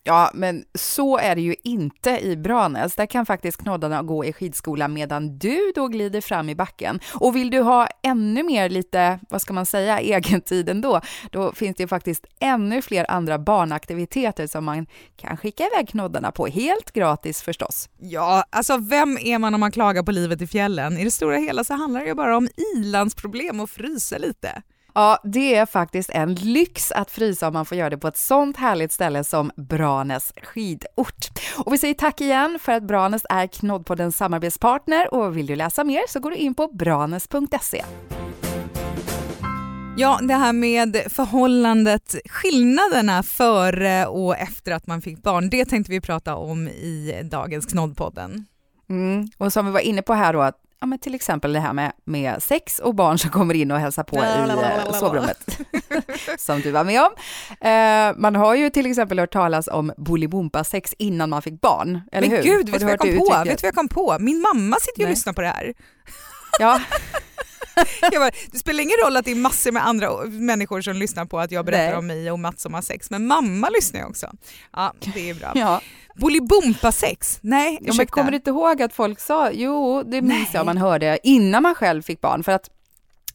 Ja, 0.05 0.31
men 0.33 0.65
så 0.73 1.17
är 1.17 1.35
det 1.35 1.41
ju 1.41 1.55
inte 1.63 2.09
i 2.09 2.37
Branäs. 2.37 2.95
Där 2.95 3.05
kan 3.05 3.25
faktiskt 3.25 3.57
knoddarna 3.57 4.03
gå 4.03 4.25
i 4.25 4.33
skidskola 4.33 4.87
medan 4.87 5.37
du 5.37 5.71
då 5.75 5.87
glider 5.87 6.21
fram 6.21 6.49
i 6.49 6.55
backen. 6.55 6.99
Och 7.13 7.35
vill 7.35 7.49
du 7.49 7.59
ha 7.59 7.87
ännu 8.01 8.43
mer 8.43 8.69
lite, 8.69 9.19
vad 9.29 9.41
ska 9.41 9.53
man 9.53 9.65
säga, 9.65 10.01
egentid 10.01 10.69
ändå, 10.69 11.01
då 11.31 11.51
finns 11.51 11.77
det 11.77 11.83
ju 11.83 11.87
faktiskt 11.87 12.25
ännu 12.39 12.81
fler 12.81 13.11
andra 13.11 13.39
barnaktiviteter 13.39 14.47
som 14.47 14.65
man 14.65 14.87
kan 15.15 15.37
skicka 15.37 15.63
iväg 15.67 15.89
knoddarna 15.89 16.31
på, 16.31 16.47
helt 16.47 16.91
gratis 16.91 17.41
förstås. 17.41 17.89
Ja, 17.99 18.43
alltså 18.49 18.77
vem 18.77 19.17
är 19.17 19.39
man 19.39 19.53
om 19.53 19.59
man 19.59 19.71
klagar 19.71 20.03
på 20.03 20.11
livet 20.11 20.41
i 20.41 20.47
fjällen? 20.47 20.97
I 20.97 21.03
det 21.03 21.11
stora 21.11 21.37
hela 21.37 21.63
så 21.63 21.73
handlar 21.73 21.99
det 21.99 22.07
ju 22.07 22.15
bara 22.15 22.37
om 22.37 22.49
ilandsproblem 22.75 23.59
och 23.59 23.69
frysa 23.69 24.17
lite. 24.17 24.61
Ja, 24.95 25.19
det 25.23 25.55
är 25.55 25.65
faktiskt 25.65 26.09
en 26.09 26.35
lyx 26.35 26.91
att 26.91 27.11
frysa 27.11 27.47
om 27.47 27.53
man 27.53 27.65
får 27.65 27.77
göra 27.77 27.89
det 27.89 27.97
på 27.97 28.07
ett 28.07 28.17
sånt 28.17 28.57
härligt 28.57 28.91
ställe 28.91 29.23
som 29.23 29.51
Branäs 29.55 30.33
skidort. 30.43 31.27
Och 31.57 31.73
vi 31.73 31.77
säger 31.77 31.93
tack 31.93 32.21
igen 32.21 32.59
för 32.61 32.71
att 32.71 32.83
Branäs 32.83 33.25
är 33.29 33.47
Knoddpoddens 33.47 34.17
samarbetspartner 34.17 35.13
och 35.13 35.37
vill 35.37 35.45
du 35.45 35.55
läsa 35.55 35.83
mer 35.83 36.01
så 36.07 36.19
går 36.19 36.31
du 36.31 36.35
in 36.35 36.55
på 36.55 36.67
branäs.se. 36.67 37.83
Ja, 39.97 40.19
det 40.21 40.33
här 40.33 40.53
med 40.53 40.97
förhållandet, 41.09 42.15
skillnaderna 42.25 43.23
före 43.23 44.05
och 44.05 44.37
efter 44.37 44.71
att 44.71 44.87
man 44.87 45.01
fick 45.01 45.23
barn, 45.23 45.49
det 45.49 45.65
tänkte 45.65 45.91
vi 45.91 46.01
prata 46.01 46.35
om 46.35 46.67
i 46.67 47.21
dagens 47.31 47.65
Knoddpodden. 47.65 48.45
Mm. 48.89 49.29
Och 49.37 49.53
som 49.53 49.65
vi 49.65 49.71
var 49.71 49.79
inne 49.79 50.01
på 50.01 50.13
här 50.13 50.33
då, 50.33 50.41
att 50.41 50.62
ja, 50.83 50.87
men 50.87 50.99
till 50.99 51.15
exempel 51.15 51.53
det 51.53 51.59
här 51.59 51.73
med, 51.73 51.91
med 52.03 52.43
sex 52.43 52.79
och 52.79 52.95
barn 52.95 53.17
som 53.17 53.29
kommer 53.29 53.53
in 53.53 53.71
och 53.71 53.79
hälsar 53.79 54.03
på 54.03 54.15
i 54.15 54.19
eh, 54.19 54.99
sovrummet, 54.99 55.59
som 56.37 56.61
du 56.61 56.71
var 56.71 56.83
med 56.83 57.01
om. 57.01 57.11
Eh, 57.67 58.21
man 58.21 58.35
har 58.35 58.55
ju 58.55 58.69
till 58.69 58.85
exempel 58.85 59.19
hört 59.19 59.33
talas 59.33 59.67
om 59.67 59.93
bolibompa-sex 59.97 60.93
innan 60.97 61.29
man 61.29 61.41
fick 61.41 61.61
barn, 61.61 62.01
eller 62.11 62.27
men 62.27 62.37
hur? 62.37 62.43
gud, 62.43 62.69
vet 62.69 62.79
du 62.79 62.85
vad 62.85 62.93
jag 62.93 62.99
kom 62.99 63.17
på? 63.17 63.43
Vet 63.45 63.45
du 63.45 63.49
vad 63.49 63.67
jag 63.67 63.75
kom 63.75 63.87
på? 63.87 64.17
Min 64.19 64.41
mamma 64.41 64.77
sitter 64.79 64.99
ju 64.99 65.05
och 65.05 65.09
lyssnar 65.09 65.33
på 65.33 65.41
det 65.41 65.47
här. 65.47 65.73
Ja. 66.59 66.81
bara, 68.19 68.31
det 68.51 68.59
spelar 68.59 68.83
ingen 68.83 68.97
roll 69.05 69.17
att 69.17 69.25
det 69.25 69.31
är 69.31 69.35
massor 69.35 69.71
med 69.71 69.87
andra 69.87 70.25
människor 70.25 70.81
som 70.81 70.95
lyssnar 70.95 71.25
på 71.25 71.39
att 71.39 71.51
jag 71.51 71.65
berättar 71.65 71.87
Nej. 71.89 71.97
om 71.97 72.07
mig 72.07 72.31
och 72.31 72.39
Mats 72.39 72.61
som 72.61 72.73
har 72.73 72.81
sex, 72.81 73.09
men 73.09 73.27
mamma 73.27 73.69
lyssnar 73.69 73.99
ju 73.99 74.05
också. 74.05 74.31
Ja, 74.73 74.93
det 75.13 75.29
är 75.29 75.33
bra. 75.33 75.51
Ja. 75.55 75.81
Bolibompa-sex? 76.15 77.39
Nej, 77.41 77.73
Ja, 77.73 77.79
men 77.81 77.89
ursäkta. 77.89 78.11
kommer 78.13 78.31
du 78.31 78.37
inte 78.37 78.49
ihåg 78.49 78.81
att 78.81 78.93
folk 78.93 79.19
sa, 79.19 79.51
jo 79.51 80.03
det 80.03 80.21
minns 80.21 80.53
jag 80.53 80.65
man 80.65 80.77
hörde 80.77 81.19
innan 81.23 81.63
man 81.63 81.75
själv 81.75 82.01
fick 82.01 82.21
barn 82.21 82.43
för 82.43 82.51
att 82.51 82.69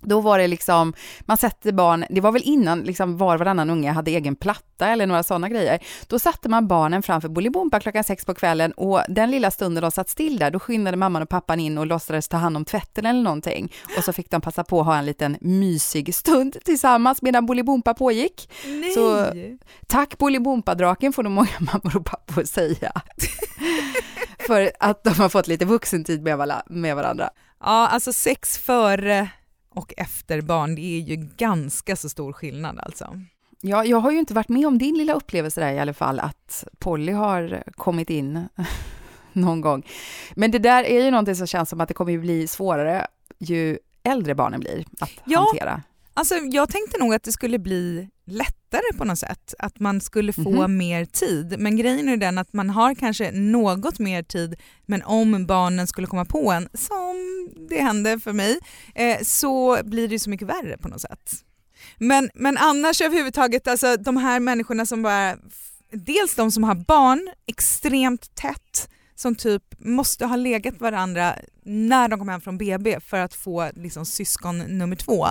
då 0.01 0.21
var 0.21 0.39
det 0.39 0.47
liksom, 0.47 0.93
man 1.21 1.37
sätter 1.37 1.73
barn, 1.73 2.05
det 2.11 2.21
var 2.21 2.33
väl 2.33 2.43
innan 2.45 2.81
liksom 2.83 3.17
var 3.17 3.35
och 3.35 3.39
varannan 3.39 3.71
unge 3.71 3.91
hade 3.93 4.11
egen 4.11 4.37
platta 4.37 4.89
eller 4.89 5.07
några 5.07 5.23
sådana 5.23 5.49
grejer. 5.49 5.79
Då 6.07 6.19
satte 6.19 6.49
man 6.49 6.69
barnen 6.69 7.03
framför 7.03 7.29
Bolibompa 7.29 7.81
klockan 7.81 8.05
sex 8.05 8.25
på 8.25 8.35
kvällen 8.35 8.73
och 8.73 9.01
den 9.09 9.31
lilla 9.31 9.51
stunden 9.51 9.83
de 9.83 9.91
satt 9.91 10.09
still 10.09 10.39
där, 10.39 10.51
då 10.51 10.61
skyndade 10.61 10.97
mamman 10.97 11.23
och 11.23 11.29
pappan 11.29 11.61
in 11.61 11.79
och 11.79 11.87
låtsades 11.87 12.29
ta 12.29 12.37
hand 12.37 12.57
om 12.57 12.65
tvätten 12.65 13.07
eller 13.07 13.23
någonting. 13.23 13.73
Och 13.99 14.05
så 14.05 14.13
fick 14.13 14.31
de 14.31 14.41
passa 14.41 14.65
på 14.65 14.81
att 14.81 14.87
ha 14.87 14.97
en 14.97 15.07
liten 15.07 15.37
mysig 15.41 16.15
stund 16.15 16.57
tillsammans 16.65 17.23
medan 17.23 17.47
Bolibompa 17.47 17.95
pågick. 17.95 18.51
Nej. 18.67 18.93
Så- 18.95 19.27
Tack 19.87 20.19
Bolibompa-draken 20.19 21.13
får 21.13 21.23
nog 21.23 21.33
många 21.33 21.49
mammor 21.61 21.97
och 21.97 22.05
pappor 22.07 22.45
säga. 22.45 22.93
För 24.47 24.71
att 24.81 25.05
de 25.05 25.11
har 25.11 25.29
fått 25.29 25.47
lite 25.47 25.65
vuxentid 25.65 26.23
med, 26.23 26.97
varandra. 26.97 27.31
Ja, 27.61 27.89
alltså 27.89 28.13
sex 28.13 28.59
före 28.59 29.29
och 29.79 29.95
efter 29.97 30.41
barn, 30.41 30.75
det 30.75 30.81
är 30.97 31.01
ju 31.01 31.17
ganska 31.17 31.97
så 31.97 32.09
stor 32.09 32.33
skillnad 32.33 32.79
alltså. 32.83 33.21
Ja, 33.61 33.85
jag 33.85 33.99
har 34.01 34.11
ju 34.11 34.19
inte 34.19 34.35
varit 34.35 34.49
med 34.49 34.67
om 34.67 34.79
din 34.79 34.99
lilla 34.99 35.13
upplevelse 35.13 35.61
där 35.61 35.73
i 35.73 35.79
alla 35.79 35.95
fall, 35.95 36.21
att 36.21 36.65
Polly 36.79 37.13
har 37.13 37.63
kommit 37.77 38.11
in 38.11 38.49
någon 39.33 39.61
gång. 39.61 39.87
Men 40.35 40.51
det 40.51 40.59
där 40.59 40.85
är 40.85 41.05
ju 41.05 41.11
någonting 41.11 41.37
som 41.37 41.47
känns 41.47 41.69
som 41.71 41.81
att 41.81 41.89
det 41.89 41.95
kommer 41.95 42.13
ju 42.13 42.19
bli 42.21 42.47
svårare 42.49 43.07
ju 43.39 43.79
äldre 44.03 44.35
barnen 44.35 44.61
blir 44.61 44.85
att 45.01 45.11
Ja. 45.25 45.39
hantera. 45.41 45.83
Alltså 46.19 46.35
jag 46.35 46.69
tänkte 46.71 46.99
nog 46.99 47.15
att 47.15 47.23
det 47.23 47.33
skulle 47.33 47.59
bli 47.59 48.09
lättare 48.27 48.97
på 48.99 49.05
något 49.05 49.19
sätt, 49.19 49.55
att 49.59 49.81
man 49.81 50.01
skulle 50.01 50.33
få 50.33 50.63
Mhm. 50.67 50.77
mer 50.77 51.05
tid. 51.05 51.55
Men 51.59 51.77
grejen 51.77 52.09
är 52.09 52.17
den 52.17 52.39
att 52.39 52.53
man 52.53 52.71
har 52.71 52.95
kanske 52.95 53.31
något 53.31 53.99
mer 53.99 54.23
tid, 54.23 54.55
men 54.87 55.03
om 55.03 55.47
barnen 55.47 55.87
skulle 55.87 56.07
komma 56.07 56.25
på 56.25 56.53
en, 56.53 56.69
som 56.75 57.17
det 57.69 57.81
hände 57.83 58.21
för 58.21 58.33
mig, 58.33 58.59
eh, 58.95 59.19
så 59.23 59.79
blir 59.85 60.09
det 60.09 60.19
så 60.19 60.31
mycket 60.31 60.49
värre 60.49 60.77
på 60.79 60.89
något 60.89 61.01
sätt. 61.01 61.31
Men, 61.99 62.31
men 62.35 62.57
annars 62.57 63.01
överhuvudtaget, 63.01 63.69
alltså 63.69 63.97
de 63.97 64.17
här 64.17 64.41
människorna 64.41 64.87
som 64.87 65.03
bara, 65.03 65.37
dels 65.93 66.35
de 66.35 66.51
som 66.51 66.65
har 66.65 66.75
barn 66.75 67.29
extremt 67.47 68.35
tätt, 68.35 68.89
som 69.15 69.35
typ 69.35 69.63
måste 69.79 70.27
ha 70.27 70.37
legat 70.37 70.81
varandra 70.81 71.35
när 71.65 72.09
de 72.09 72.19
kom 72.19 72.29
hem 72.29 72.41
från 72.41 72.59
BB 72.59 73.01
för 73.01 73.19
att 73.19 73.35
få 73.35 73.71
liksom, 73.75 74.07
syskon 74.07 74.59
nummer 74.59 74.97
två. 74.97 75.27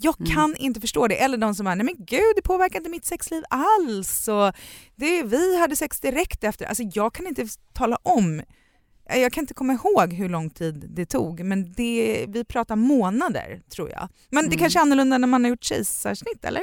Jag 0.00 0.20
Mm. 0.20 0.32
kan 0.34 0.56
inte 0.56 0.80
förstå 0.80 1.08
det. 1.08 1.16
Eller 1.22 1.36
de 1.38 1.54
som 1.54 1.64
bara, 1.64 1.74
nej 1.74 1.84
men 1.84 1.94
gud 1.98 2.32
det 2.36 2.42
påverkar 2.42 2.78
inte 2.78 2.90
mitt 2.90 3.04
sexliv 3.04 3.42
alls. 3.50 4.28
Och 4.28 4.52
det, 4.96 5.22
vi 5.22 5.58
hade 5.60 5.76
sex 5.76 6.00
direkt 6.00 6.44
efter. 6.44 6.66
Alltså 6.66 6.82
jag 6.94 7.14
kan 7.14 7.26
inte 7.26 7.46
tala 7.72 7.98
om, 8.02 8.42
jag 9.08 9.32
kan 9.32 9.42
inte 9.42 9.54
komma 9.54 9.72
ihåg 9.72 10.12
hur 10.12 10.28
lång 10.28 10.50
tid 10.50 10.86
det 10.90 11.06
tog 11.06 11.40
men 11.40 11.72
det, 11.72 12.24
vi 12.28 12.44
pratar 12.44 12.76
månader 12.76 13.60
tror 13.74 13.90
jag. 13.90 14.08
Men 14.30 14.44
det 14.44 14.48
Mm. 14.48 14.58
kanske 14.58 14.78
är 14.78 14.80
annorlunda 14.80 15.18
när 15.18 15.28
man 15.28 15.44
har 15.44 15.50
gjort 15.50 15.64
kejsarsnitt 15.64 16.44
eller? 16.44 16.62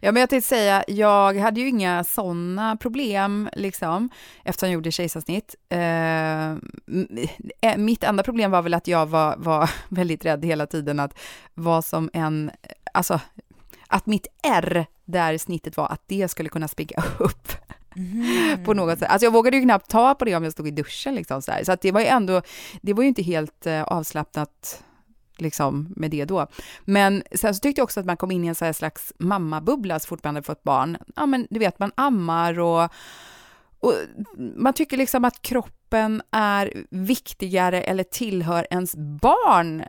Ja, 0.00 0.12
men 0.12 0.20
jag 0.20 0.30
tänkte 0.30 0.48
säga, 0.48 0.84
jag 0.88 1.36
hade 1.38 1.60
ju 1.60 1.68
inga 1.68 2.04
sådana 2.04 2.76
problem 2.76 3.48
liksom, 3.52 4.10
eftersom 4.44 4.68
jag 4.68 4.74
gjorde 4.74 4.92
kejsarsnitt. 4.92 5.54
Eh, 5.68 6.50
eh, 6.50 7.76
mitt 7.76 8.04
enda 8.04 8.22
problem 8.22 8.50
var 8.50 8.62
väl 8.62 8.74
att 8.74 8.86
jag 8.88 9.06
var, 9.06 9.36
var 9.38 9.70
väldigt 9.88 10.24
rädd 10.24 10.44
hela 10.44 10.66
tiden 10.66 11.00
att 11.00 11.18
vad 11.54 11.84
som 11.84 12.10
en, 12.12 12.50
alltså 12.94 13.20
att 13.88 14.06
mitt 14.06 14.26
R 14.42 14.86
där 15.04 15.38
snittet 15.38 15.76
var, 15.76 15.86
att 15.88 16.02
det 16.06 16.28
skulle 16.28 16.48
kunna 16.48 16.68
spricka 16.68 17.02
upp 17.18 17.52
Mm-hmm. 17.94 18.64
på 18.64 18.74
något 18.74 18.98
sätt. 18.98 19.10
Alltså 19.10 19.26
jag 19.26 19.32
vågade 19.32 19.56
ju 19.56 19.62
knappt 19.62 19.90
ta 19.90 20.14
på 20.14 20.24
det 20.24 20.36
om 20.36 20.44
jag 20.44 20.52
stod 20.52 20.68
i 20.68 20.70
duschen 20.70 21.14
liksom 21.14 21.42
så 21.42 21.52
här. 21.52 21.64
Så 21.64 21.72
att 21.72 21.80
det 21.80 21.92
var 21.92 22.00
ju 22.00 22.06
ändå, 22.06 22.42
det 22.82 22.92
var 22.92 23.02
ju 23.02 23.08
inte 23.08 23.22
helt 23.22 23.66
eh, 23.66 23.82
avslappnat 23.82 24.82
liksom 25.40 25.92
med 25.96 26.10
det 26.10 26.24
då. 26.24 26.46
Men 26.84 27.22
sen 27.34 27.54
så 27.54 27.60
tyckte 27.60 27.80
jag 27.80 27.84
också 27.84 28.00
att 28.00 28.06
man 28.06 28.16
kom 28.16 28.30
in 28.30 28.44
i 28.44 28.48
en 28.48 28.54
så 28.54 28.64
här 28.64 28.72
slags 28.72 29.12
mammabubbla 29.18 29.98
så 29.98 30.06
fort 30.06 30.24
man 30.24 30.34
hade 30.34 30.46
fått 30.46 30.62
barn. 30.62 30.98
Ja 31.16 31.26
men 31.26 31.46
du 31.50 31.58
vet, 31.58 31.78
man 31.78 31.92
ammar 31.94 32.58
och, 32.58 32.88
och 33.80 33.94
man 34.56 34.72
tycker 34.72 34.96
liksom 34.96 35.24
att 35.24 35.42
kroppen 35.42 36.22
är 36.30 36.84
viktigare 36.90 37.82
eller 37.82 38.04
tillhör 38.04 38.66
ens 38.70 38.96
barn 38.96 39.80
eh, 39.80 39.86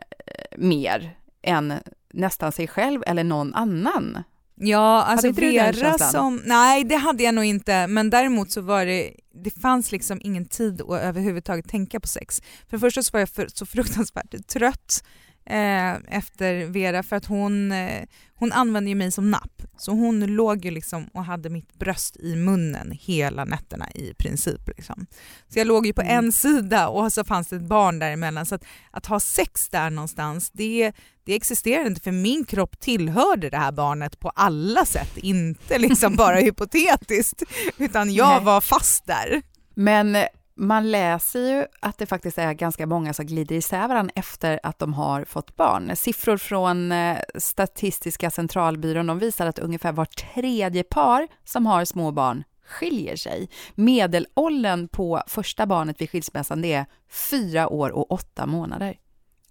mer 0.58 1.16
än 1.42 1.74
nästan 2.12 2.52
sig 2.52 2.68
själv 2.68 3.02
eller 3.06 3.24
någon 3.24 3.54
annan. 3.54 4.18
Ja, 4.64 5.02
alltså 5.02 5.32
den 5.32 5.52
Vera 5.52 5.98
som... 5.98 6.42
Nej, 6.44 6.84
det 6.84 6.96
hade 6.96 7.22
jag 7.22 7.34
nog 7.34 7.44
inte. 7.44 7.86
Men 7.86 8.10
däremot 8.10 8.50
så 8.50 8.60
var 8.60 8.86
det... 8.86 9.10
Det 9.44 9.50
fanns 9.50 9.92
liksom 9.92 10.20
ingen 10.22 10.44
tid 10.44 10.80
att 10.80 11.00
överhuvudtaget 11.00 11.68
tänka 11.68 12.00
på 12.00 12.08
sex. 12.08 12.42
För 12.68 12.76
det 12.76 12.80
första 12.80 13.02
så 13.02 13.10
var 13.12 13.20
jag 13.20 13.28
för, 13.28 13.48
så 13.54 13.66
fruktansvärt 13.66 14.46
trött 14.46 15.04
eh, 15.46 16.16
efter 16.16 16.66
Vera 16.66 17.02
för 17.02 17.16
att 17.16 17.24
hon, 17.26 17.72
eh, 17.72 18.02
hon 18.34 18.52
använde 18.52 18.90
ju 18.90 18.96
mig 18.96 19.12
som 19.12 19.30
napp. 19.30 19.62
Så 19.78 19.90
hon 19.92 20.20
låg 20.26 20.64
ju 20.64 20.70
liksom 20.70 21.04
och 21.14 21.24
hade 21.24 21.50
mitt 21.50 21.74
bröst 21.74 22.16
i 22.16 22.36
munnen 22.36 22.98
hela 23.00 23.44
nätterna 23.44 23.90
i 23.90 24.14
princip. 24.14 24.68
Liksom. 24.68 25.06
Så 25.48 25.58
jag 25.58 25.66
låg 25.66 25.86
ju 25.86 25.92
på 25.92 26.02
Mm. 26.02 26.24
en 26.24 26.32
sida 26.32 26.88
och 26.88 27.12
så 27.12 27.24
fanns 27.24 27.48
det 27.48 27.56
ett 27.56 27.62
barn 27.62 27.98
däremellan. 27.98 28.46
Så 28.46 28.54
att, 28.54 28.64
att 28.90 29.06
ha 29.06 29.20
sex 29.20 29.68
där 29.68 29.90
någonstans, 29.90 30.50
det, 30.50 30.92
det 31.24 31.34
existerade 31.34 31.88
inte 31.88 32.00
för 32.00 32.12
min 32.12 32.44
kropp 32.44 32.80
tillhörde 32.80 33.50
det 33.50 33.56
här 33.56 33.72
barnet 33.72 34.20
på 34.20 34.28
alla 34.30 34.84
sätt, 34.84 35.16
inte 35.16 35.78
liksom 35.78 36.16
bara 36.16 36.36
hypotetiskt, 36.40 37.42
utan 37.78 38.14
jag 38.14 38.40
var 38.40 38.60
fast 38.60 39.06
där. 39.06 39.42
Men 39.74 40.16
man 40.62 40.90
läser 40.90 41.40
ju 41.40 41.66
att 41.80 41.98
det 41.98 42.06
faktiskt 42.06 42.38
är 42.38 42.52
ganska 42.52 42.86
många 42.86 43.14
som 43.14 43.26
glider 43.26 43.56
isär 43.56 43.88
varandra 43.88 44.12
efter 44.16 44.60
att 44.62 44.78
de 44.78 44.94
har 44.94 45.24
fått 45.24 45.56
barn. 45.56 45.96
Siffror 45.96 46.36
från 46.36 46.92
eh, 46.92 47.18
Statistiska 47.34 48.30
centralbyrån 48.30 49.06
de 49.06 49.18
visar 49.18 49.46
att 49.46 49.58
ungefär 49.58 49.92
var 49.92 50.04
tredje 50.04 50.82
par 50.82 51.28
som 51.44 51.66
har 51.66 51.84
små 51.84 52.10
barn 52.10 52.44
skiljer 52.64 53.16
sig. 53.16 53.48
Medelåldern 53.74 54.88
på 54.88 55.22
första 55.26 55.66
barnet 55.66 56.00
vid 56.00 56.10
skilsmässan 56.10 56.62
det 56.62 56.72
är 56.72 56.86
fyra 57.30 57.68
år 57.68 57.90
och 57.90 58.12
åtta 58.12 58.46
månader. 58.46 58.98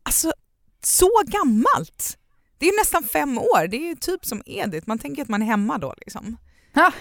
Alltså, 0.03 0.33
så 0.83 1.11
gammalt! 1.25 2.17
Det 2.57 2.65
är 2.65 2.81
nästan 2.81 3.03
fem 3.03 3.37
år, 3.37 3.67
det 3.67 3.77
är 3.77 3.87
ju 3.87 3.95
typ 3.95 4.25
som 4.25 4.41
Edith, 4.45 4.87
man 4.87 4.99
tänker 4.99 5.21
att 5.21 5.29
man 5.29 5.41
är 5.41 5.45
hemma 5.45 5.77
då 5.77 5.93
liksom. 5.97 6.37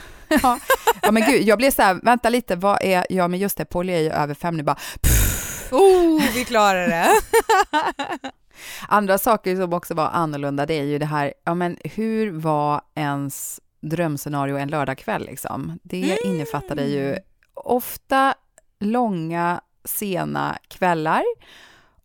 Ja, 0.43 0.59
ja 1.03 1.11
men 1.11 1.23
gud, 1.31 1.43
jag 1.43 1.59
blev 1.59 1.71
så 1.71 1.83
här, 1.83 1.95
vänta 2.03 2.29
lite, 2.29 2.57
vad 2.57 2.79
är 2.83 3.07
jag 3.11 3.31
med 3.31 3.41
just 3.41 3.57
det, 3.57 3.65
Polly 3.65 3.93
är 3.93 3.99
ju 4.01 4.11
över 4.11 4.35
fem 4.35 4.57
nu 4.57 4.63
bara, 4.63 4.77
Oh, 5.71 6.23
vi 6.35 6.45
klarar 6.45 6.89
det! 6.89 7.09
Andra 8.89 9.19
saker 9.19 9.57
som 9.57 9.73
också 9.73 9.95
var 9.95 10.09
annorlunda, 10.09 10.67
det 10.67 10.75
är 10.75 10.83
ju 10.85 10.99
det 10.99 11.07
här, 11.07 11.35
ja 11.45 11.55
men 11.55 11.77
hur 11.85 12.31
var 12.33 12.81
ens 12.95 13.61
drömscenario 13.83 14.57
en 14.57 14.69
lördagkväll 14.69 15.25
liksom? 15.27 15.79
Det 15.83 16.03
Mm. 16.03 16.17
innefattade 16.25 16.83
ju 16.85 17.17
ofta 17.55 18.35
långa, 18.81 19.61
sena 19.85 20.59
kvällar 20.69 21.23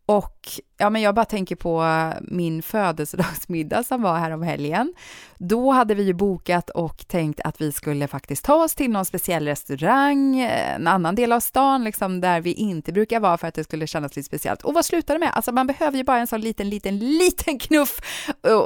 och 0.06 0.48
ja, 0.78 0.90
men 0.90 1.02
jag 1.02 1.14
bara 1.14 1.24
tänker 1.24 1.56
på 1.56 1.82
eh, 1.82 2.20
min 2.20 2.62
födelsedagsmiddag 2.62 3.82
som 3.82 4.02
var 4.02 4.18
här 4.18 4.30
om 4.30 4.42
helgen. 4.42 4.94
Då 5.38 5.70
hade 5.70 5.94
vi 5.94 6.02
ju 6.02 6.12
bokat 6.12 6.70
och 6.70 7.08
tänkt 7.08 7.40
att 7.44 7.60
vi 7.60 7.72
skulle 7.72 8.08
faktiskt 8.08 8.44
ta 8.44 8.54
oss 8.54 8.74
till 8.74 8.90
någon 8.90 9.04
speciell 9.04 9.46
restaurang, 9.46 10.40
eh, 10.40 10.74
en 10.74 10.86
annan 10.86 11.14
del 11.14 11.32
av 11.32 11.40
stan, 11.40 11.84
liksom 11.84 12.20
där 12.20 12.40
vi 12.40 12.52
inte 12.52 12.92
brukar 12.92 13.20
vara 13.20 13.38
för 13.38 13.48
att 13.48 13.54
det 13.54 13.64
skulle 13.64 13.86
kännas 13.86 14.16
lite 14.16 14.26
speciellt. 14.26 14.62
Och 14.62 14.74
vad 14.74 14.84
slutar 14.84 15.14
det 15.14 15.20
med? 15.20 15.30
Alltså 15.34 15.52
man 15.52 15.66
behöver 15.66 15.98
ju 15.98 16.04
bara 16.04 16.18
en 16.18 16.26
sån 16.26 16.40
liten, 16.40 16.70
liten, 16.70 16.98
liten 17.18 17.58
knuff. 17.58 18.00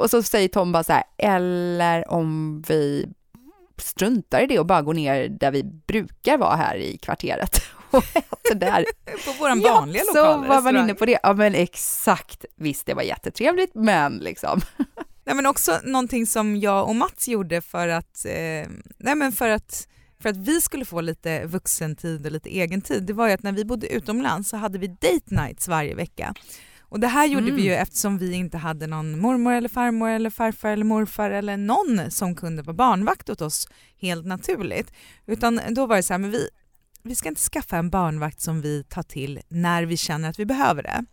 Och 0.01 0.09
så 0.09 0.23
säger 0.23 0.47
Tom 0.47 0.71
bara 0.71 0.83
så 0.83 0.93
här, 0.93 1.03
eller 1.17 2.11
om 2.11 2.61
vi 2.67 3.09
struntar 3.77 4.41
i 4.41 4.47
det 4.47 4.59
och 4.59 4.65
bara 4.65 4.81
går 4.81 4.93
ner 4.93 5.29
där 5.29 5.51
vi 5.51 5.63
brukar 5.63 6.37
vara 6.37 6.55
här 6.55 6.75
i 6.75 6.97
kvarteret 6.97 7.61
och 7.97 8.03
äter 8.15 8.55
där. 8.55 8.85
På 9.25 9.31
vår 9.39 9.63
vanliga 9.63 10.03
så 10.03 10.13
lokala 10.13 10.47
var 10.47 10.61
man 10.61 10.77
inne 10.77 10.93
på 10.93 11.05
det. 11.05 11.19
Ja 11.23 11.33
men 11.33 11.55
exakt, 11.55 12.45
visst 12.55 12.85
det 12.85 12.93
var 12.93 13.03
jättetrevligt 13.03 13.71
men 13.75 14.17
liksom. 14.17 14.61
Nej, 15.25 15.35
men 15.35 15.45
också 15.45 15.79
någonting 15.83 16.27
som 16.27 16.55
jag 16.57 16.87
och 16.87 16.95
Mats 16.95 17.27
gjorde 17.27 17.61
för 17.61 17.87
att, 17.87 18.25
eh, 18.25 18.69
nej, 18.97 19.15
men 19.15 19.31
för 19.31 19.49
att 19.49 19.87
för 20.21 20.29
att 20.29 20.37
vi 20.37 20.61
skulle 20.61 20.85
få 20.85 21.01
lite 21.01 21.45
vuxentid 21.45 22.25
och 22.25 22.31
lite 22.31 22.49
egen 22.49 22.81
tid, 22.81 23.03
det 23.03 23.13
var 23.13 23.27
ju 23.27 23.33
att 23.33 23.43
när 23.43 23.51
vi 23.51 23.65
bodde 23.65 23.87
utomlands 23.87 24.49
så 24.49 24.57
hade 24.57 24.79
vi 24.79 24.87
date 24.87 25.21
nights 25.35 25.67
varje 25.67 25.95
vecka. 25.95 26.33
Och 26.81 26.99
det 26.99 27.07
här 27.07 27.25
gjorde 27.25 27.45
Mm. 27.45 27.55
vi 27.55 27.61
ju 27.61 27.73
eftersom 27.73 28.17
vi 28.17 28.33
inte 28.33 28.57
hade 28.57 28.87
någon 28.87 29.19
mormor 29.19 29.53
eller 29.53 29.69
farmor 29.69 30.09
eller 30.09 30.29
farfar 30.29 30.69
eller 30.69 30.85
morfar 30.85 31.29
eller 31.31 31.57
någon 31.57 32.11
som 32.11 32.35
kunde 32.35 32.61
vara 32.63 32.75
barnvakt 32.75 33.29
åt 33.29 33.41
oss 33.41 33.67
helt 34.01 34.25
naturligt. 34.25 34.91
Utan 35.25 35.61
då 35.69 35.85
var 35.85 35.95
det 35.95 36.03
så 36.03 36.13
här, 36.13 36.17
men 36.17 36.31
vi, 36.31 36.49
vi 37.03 37.15
ska 37.15 37.29
inte 37.29 37.41
skaffa 37.41 37.77
en 37.77 37.89
barnvakt 37.89 38.41
som 38.41 38.61
vi 38.61 38.83
tar 38.83 39.03
till 39.03 39.41
när 39.47 39.83
vi 39.83 39.97
känner 39.97 40.29
att 40.29 40.39
vi 40.39 40.45
behöver 40.45 40.83
det. 40.83 41.05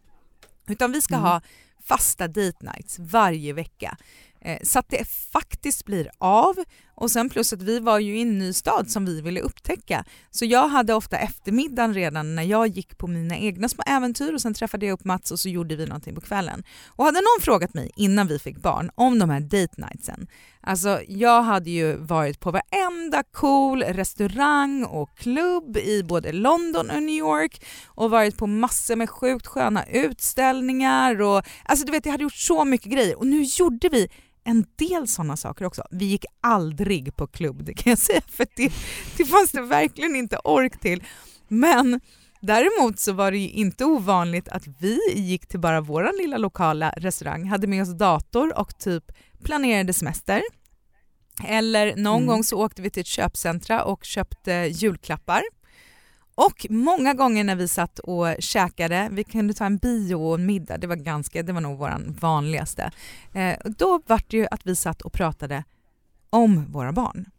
Utan 0.68 0.92
vi 0.92 1.02
ska 1.02 1.14
Mm. 1.14 1.24
ha 1.26 1.40
fasta 1.84 2.28
date 2.28 2.56
nights 2.60 2.98
varje 2.98 3.52
vecka. 3.52 3.96
Eh, 4.40 4.58
så 4.62 4.78
att 4.78 4.88
det 4.88 5.08
faktiskt 5.08 5.84
blir 5.84 6.10
av 6.18 6.54
och 6.98 7.10
sen 7.10 7.28
plus 7.28 7.52
att 7.52 7.62
vi 7.62 7.80
var 7.80 7.98
ju 7.98 8.18
i 8.18 8.22
en 8.22 8.38
ny 8.38 8.52
stad 8.52 8.90
som 8.90 9.04
vi 9.04 9.20
ville 9.20 9.40
upptäcka. 9.40 10.04
Så 10.30 10.44
jag 10.44 10.68
hade 10.68 10.94
ofta 10.94 11.18
eftermiddagen 11.18 11.94
redan 11.94 12.34
när 12.34 12.42
jag 12.42 12.68
gick 12.68 12.98
på 12.98 13.06
mina 13.06 13.36
egna 13.36 13.68
små 13.68 13.82
äventyr 13.86 14.34
och 14.34 14.40
sen 14.40 14.54
träffade 14.54 14.86
jag 14.86 14.92
upp 14.92 15.04
Mats 15.04 15.30
och 15.30 15.38
så 15.38 15.48
gjorde 15.48 15.76
vi 15.76 15.86
någonting 15.86 16.14
på 16.14 16.20
kvällen. 16.20 16.62
Och 16.86 17.04
hade 17.04 17.18
någon 17.18 17.44
frågat 17.44 17.74
mig 17.74 17.90
innan 17.96 18.26
vi 18.26 18.38
fick 18.38 18.56
barn 18.56 18.90
om 18.94 19.18
de 19.18 19.30
här 19.30 19.40
date 19.40 19.74
nightsen, 19.76 20.26
alltså 20.60 21.00
jag 21.08 21.42
hade 21.42 21.70
ju 21.70 21.96
varit 21.96 22.40
på 22.40 22.50
varenda 22.50 23.22
cool 23.22 23.82
restaurang 23.82 24.84
och 24.84 25.18
klubb 25.18 25.76
i 25.76 26.02
både 26.02 26.32
London 26.32 26.90
och 26.90 27.02
New 27.02 27.16
York 27.16 27.64
och 27.86 28.10
varit 28.10 28.36
på 28.36 28.46
massor 28.46 28.96
med 28.96 29.10
sjukt 29.10 29.46
sköna 29.46 29.86
utställningar 29.86 31.22
och 31.22 31.42
alltså 31.64 31.86
du 31.86 31.92
vet 31.92 32.06
jag 32.06 32.12
hade 32.12 32.24
gjort 32.24 32.34
så 32.34 32.64
mycket 32.64 32.92
grejer 32.92 33.18
och 33.18 33.26
nu 33.26 33.42
gjorde 33.42 33.88
vi 33.88 34.08
en 34.48 34.64
del 34.76 35.08
sådana 35.08 35.36
saker 35.36 35.64
också. 35.64 35.82
Vi 35.90 36.04
gick 36.04 36.24
aldrig 36.40 37.16
på 37.16 37.26
klubb, 37.26 37.64
det 37.64 37.74
kan 37.74 37.90
jag 37.90 37.98
säga, 37.98 38.20
för 38.28 38.46
det, 38.56 38.72
det 39.16 39.24
fanns 39.24 39.52
det 39.52 39.62
verkligen 39.62 40.16
inte 40.16 40.38
ork 40.44 40.80
till. 40.80 41.02
Men 41.48 42.00
däremot 42.40 42.98
så 42.98 43.12
var 43.12 43.30
det 43.30 43.38
ju 43.38 43.48
inte 43.48 43.84
ovanligt 43.84 44.48
att 44.48 44.64
vi 44.78 44.98
gick 45.14 45.46
till 45.46 45.60
bara 45.60 45.80
vår 45.80 46.22
lilla 46.22 46.38
lokala 46.38 46.90
restaurang, 46.96 47.44
hade 47.44 47.66
med 47.66 47.82
oss 47.82 47.98
dator 47.98 48.58
och 48.58 48.78
typ 48.78 49.04
planerade 49.44 49.92
semester. 49.92 50.42
Eller 51.44 51.96
någon 51.96 52.16
mm. 52.16 52.26
gång 52.26 52.44
så 52.44 52.64
åkte 52.64 52.82
vi 52.82 52.90
till 52.90 53.00
ett 53.00 53.06
köpcentra 53.06 53.84
och 53.84 54.04
köpte 54.04 54.52
julklappar. 54.52 55.42
Och 56.38 56.66
många 56.70 57.14
gånger 57.14 57.44
när 57.44 57.56
vi 57.56 57.68
satt 57.68 57.98
och 57.98 58.26
käkade, 58.38 59.08
vi 59.12 59.24
kunde 59.24 59.54
ta 59.54 59.64
en 59.64 59.76
bio 59.76 60.14
och 60.14 60.34
en 60.34 60.46
middag, 60.46 60.78
det 60.78 60.86
var, 60.86 60.96
ganska, 60.96 61.42
det 61.42 61.52
var 61.52 61.60
nog 61.60 61.78
vår 61.78 62.20
vanligaste. 62.20 62.90
Eh, 63.34 63.56
då 63.64 64.00
var 64.06 64.22
det 64.28 64.36
ju 64.36 64.46
att 64.50 64.66
vi 64.66 64.76
satt 64.76 65.02
och 65.02 65.12
pratade 65.12 65.64
om 66.30 66.72
våra 66.72 66.92
barn. 66.92 67.30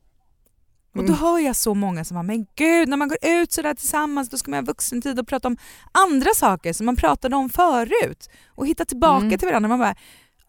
Och 0.96 1.06
då 1.06 1.14
mm. 1.14 1.20
hör 1.20 1.40
jag 1.40 1.56
så 1.56 1.74
många 1.74 2.06
som 2.06 2.16
bara, 2.16 2.24
men 2.24 2.46
gud 2.56 2.90
när 2.90 2.98
man 2.98 3.08
går 3.08 3.18
ut 3.22 3.52
sådär 3.52 3.74
tillsammans 3.74 4.30
då 4.30 4.38
ska 4.38 4.52
man 4.52 4.58
ha 4.58 4.66
vuxentid 4.66 5.20
och 5.20 5.28
prata 5.28 5.48
om 5.48 5.58
andra 5.92 6.30
saker 6.36 6.74
som 6.74 6.86
man 6.86 6.96
pratade 6.96 7.36
om 7.36 7.50
förut 7.50 8.30
och 8.48 8.68
hitta 8.68 8.86
tillbaka 8.86 9.26
mm. 9.26 9.38
till 9.38 9.48
varandra. 9.48 9.70
Man 9.70 9.80
bara, 9.80 9.96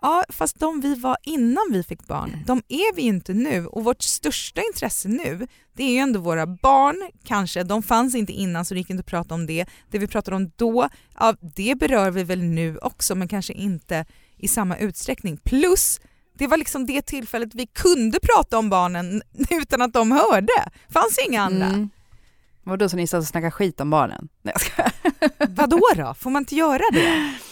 Ja, 0.03 0.25
fast 0.29 0.61
de 0.61 0.81
vi 0.81 0.95
var 0.95 1.17
innan 1.23 1.65
vi 1.71 1.83
fick 1.83 2.07
barn, 2.07 2.45
de 2.47 2.63
är 2.69 2.95
vi 2.95 3.03
inte 3.03 3.35
nu 3.35 3.67
och 3.67 3.85
vårt 3.85 4.03
största 4.03 4.63
intresse 4.63 5.09
nu, 5.09 5.47
det 5.73 5.83
är 5.85 5.93
ju 5.93 5.99
ändå 5.99 6.21
våra 6.21 6.47
barn, 6.47 7.11
kanske, 7.25 7.63
de 7.63 7.83
fanns 7.83 8.15
inte 8.15 8.33
innan 8.33 8.65
så 8.65 8.75
det 8.75 8.81
gick 8.81 8.91
inte 8.91 9.01
att 9.01 9.07
prata 9.07 9.35
om 9.35 9.47
det. 9.47 9.67
Det 9.91 9.99
vi 9.99 10.07
pratade 10.07 10.37
om 10.37 10.51
då, 10.57 10.89
ja, 11.19 11.35
det 11.41 11.79
berör 11.79 12.11
vi 12.11 12.25
väl 12.25 12.43
nu 12.43 12.79
också 12.79 13.15
men 13.15 13.29
kanske 13.29 13.53
inte 13.53 14.05
i 14.37 14.49
samma 14.49 14.77
utsträckning. 14.77 15.37
Plus, 15.37 16.01
det 16.39 16.47
var 16.47 16.57
liksom 16.57 16.87
det 16.87 17.03
tillfället 17.03 17.55
vi 17.55 17.67
kunde 17.67 18.19
prata 18.23 18.59
om 18.59 18.71
barnen 18.71 19.23
utan 19.51 19.83
att 19.83 19.93
de 19.93 20.13
hörde. 20.13 20.71
fanns 20.89 21.19
inga 21.29 21.43
andra. 21.43 21.67
Mm. 21.67 21.91
Vadå, 22.63 22.89
så 22.89 22.97
ni 22.97 23.07
satt 23.07 23.21
och 23.21 23.27
snackade 23.27 23.51
skit 23.51 23.81
om 23.81 23.91
barnen? 23.91 24.29
Nej, 24.43 24.55
jag 24.55 24.61
ska. 24.61 24.91
Vadå 25.49 25.81
då? 25.97 26.15
Får 26.15 26.31
man 26.31 26.43
inte 26.43 26.55
göra 26.55 26.83
det? 26.93 27.35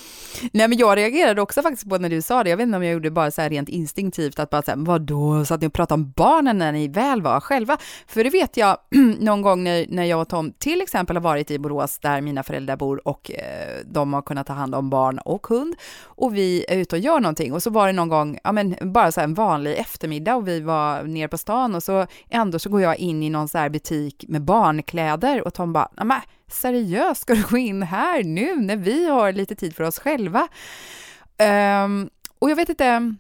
Nej 0.53 0.69
men 0.69 0.79
jag 0.79 0.97
reagerade 0.97 1.43
också 1.43 1.63
faktiskt 1.63 1.89
på 1.89 1.99
när 1.99 2.09
du 2.09 2.23
sa 2.23 2.45
det, 2.45 2.51
jag 2.51 2.57
vet 2.57 2.65
inte 2.65 2.77
om 2.77 2.85
jag 2.85 2.93
gjorde 2.93 3.07
det 3.07 3.11
bara 3.11 3.31
så 3.31 3.43
här 3.43 3.51
rent 3.51 3.69
instinktivt, 3.69 4.39
att 4.39 4.51
bara 4.51 4.63
så 4.63 4.71
här, 4.71 4.79
vadå, 4.79 5.45
så 5.45 5.55
att 5.55 5.61
ni 5.61 5.71
pratade 5.71 5.95
om 5.95 6.13
barnen 6.17 6.59
när 6.59 6.73
ni 6.73 6.89
väl 6.89 7.23
var 7.23 7.41
själva? 7.41 7.79
För 8.07 8.25
det 8.25 8.31
vet 8.31 8.57
jag 8.57 8.77
någon 9.19 9.43
gång 9.43 9.65
när, 9.65 9.87
när 9.89 10.05
jag 10.05 10.21
och 10.21 10.29
Tom 10.29 10.53
till 10.53 10.81
exempel 10.81 11.17
har 11.17 11.23
varit 11.23 11.51
i 11.51 11.59
Borås 11.59 11.99
där 11.99 12.21
mina 12.21 12.43
föräldrar 12.43 12.77
bor 12.77 13.09
och 13.09 13.31
eh, 13.31 13.85
de 13.85 14.13
har 14.13 14.23
kunnat 14.23 14.47
ta 14.47 14.53
hand 14.53 14.75
om 14.75 14.91
barn 14.91 15.19
och 15.19 15.47
hund 15.47 15.75
och 16.05 16.37
vi 16.37 16.65
är 16.69 16.79
ute 16.79 16.97
och 16.97 17.01
gör 17.01 17.21
någonting. 17.21 17.53
Och 17.53 17.63
så 17.63 17.71
var 17.71 17.87
det 17.87 17.93
någon 17.93 18.09
gång, 18.09 18.39
ja 18.45 18.53
men 18.53 18.77
bara 18.83 19.13
så 19.13 19.21
här 19.21 19.25
en 19.29 19.35
vanlig 19.35 19.79
eftermiddag 19.79 20.37
och 20.37 20.49
vi 20.49 20.61
var 20.61 21.03
nere 21.03 21.29
på 21.29 21.39
stan 21.39 21.75
och 21.75 21.83
så 21.83 22.07
ändå 22.31 22.59
så 22.59 22.71
går 22.71 22.81
jag 22.81 22.97
in 22.97 23.23
i 23.23 23.31
någon 23.31 23.49
så 23.49 23.59
här 23.59 23.69
butik 23.69 24.25
med 24.29 24.43
barnkläder 24.43 25.47
och 25.47 25.55
Tom 25.55 25.73
bara, 25.73 25.89
seriöst, 26.49 27.23
ska 27.23 27.35
du 27.35 27.43
gå 27.43 27.59
in 27.59 27.83
här 27.83 28.25
nu 28.25 28.57
när 28.57 28.77
vi 28.77 29.09
har 29.09 29.33
lite 29.33 29.55
tid 29.55 29.75
för 29.75 29.85
oss 29.85 29.99
själva? 29.99 30.49
Um, 31.85 32.11
och 32.39 32.51
jag 32.51 32.57
vet 32.57 32.69
inte, 32.69 33.15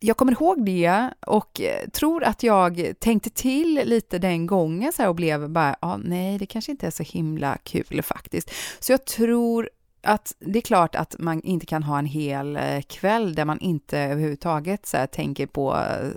jag 0.00 0.16
kommer 0.16 0.32
ihåg 0.32 0.64
det 0.64 1.10
och 1.26 1.60
eh, 1.60 1.88
tror 1.88 2.24
att 2.24 2.42
jag 2.42 2.92
tänkte 2.98 3.30
till 3.30 3.82
lite 3.84 4.18
den 4.18 4.46
gången 4.46 4.92
så 4.92 5.08
och 5.08 5.14
blev 5.14 5.50
bara, 5.50 5.76
ah, 5.80 5.96
nej, 5.96 6.38
det 6.38 6.46
kanske 6.46 6.70
inte 6.70 6.86
är 6.86 6.90
så 6.90 7.02
himla 7.02 7.56
kul 7.62 8.02
faktiskt. 8.02 8.50
Så 8.80 8.92
jag 8.92 9.04
tror 9.04 9.70
att 10.02 10.34
det 10.38 10.58
är 10.58 10.62
klart 10.62 10.94
att 10.94 11.14
man 11.18 11.42
inte 11.42 11.66
kan 11.66 11.82
ha 11.82 11.98
en 11.98 12.06
hel 12.06 12.56
eh, 12.56 12.80
kväll 12.88 13.34
där 13.34 13.44
man 13.44 13.60
inte 13.60 13.98
överhuvudtaget 13.98 14.86
så 14.86 14.96
här, 14.96 15.06
tänker 15.06 15.46
på 15.46 15.76
uh, 15.76 16.10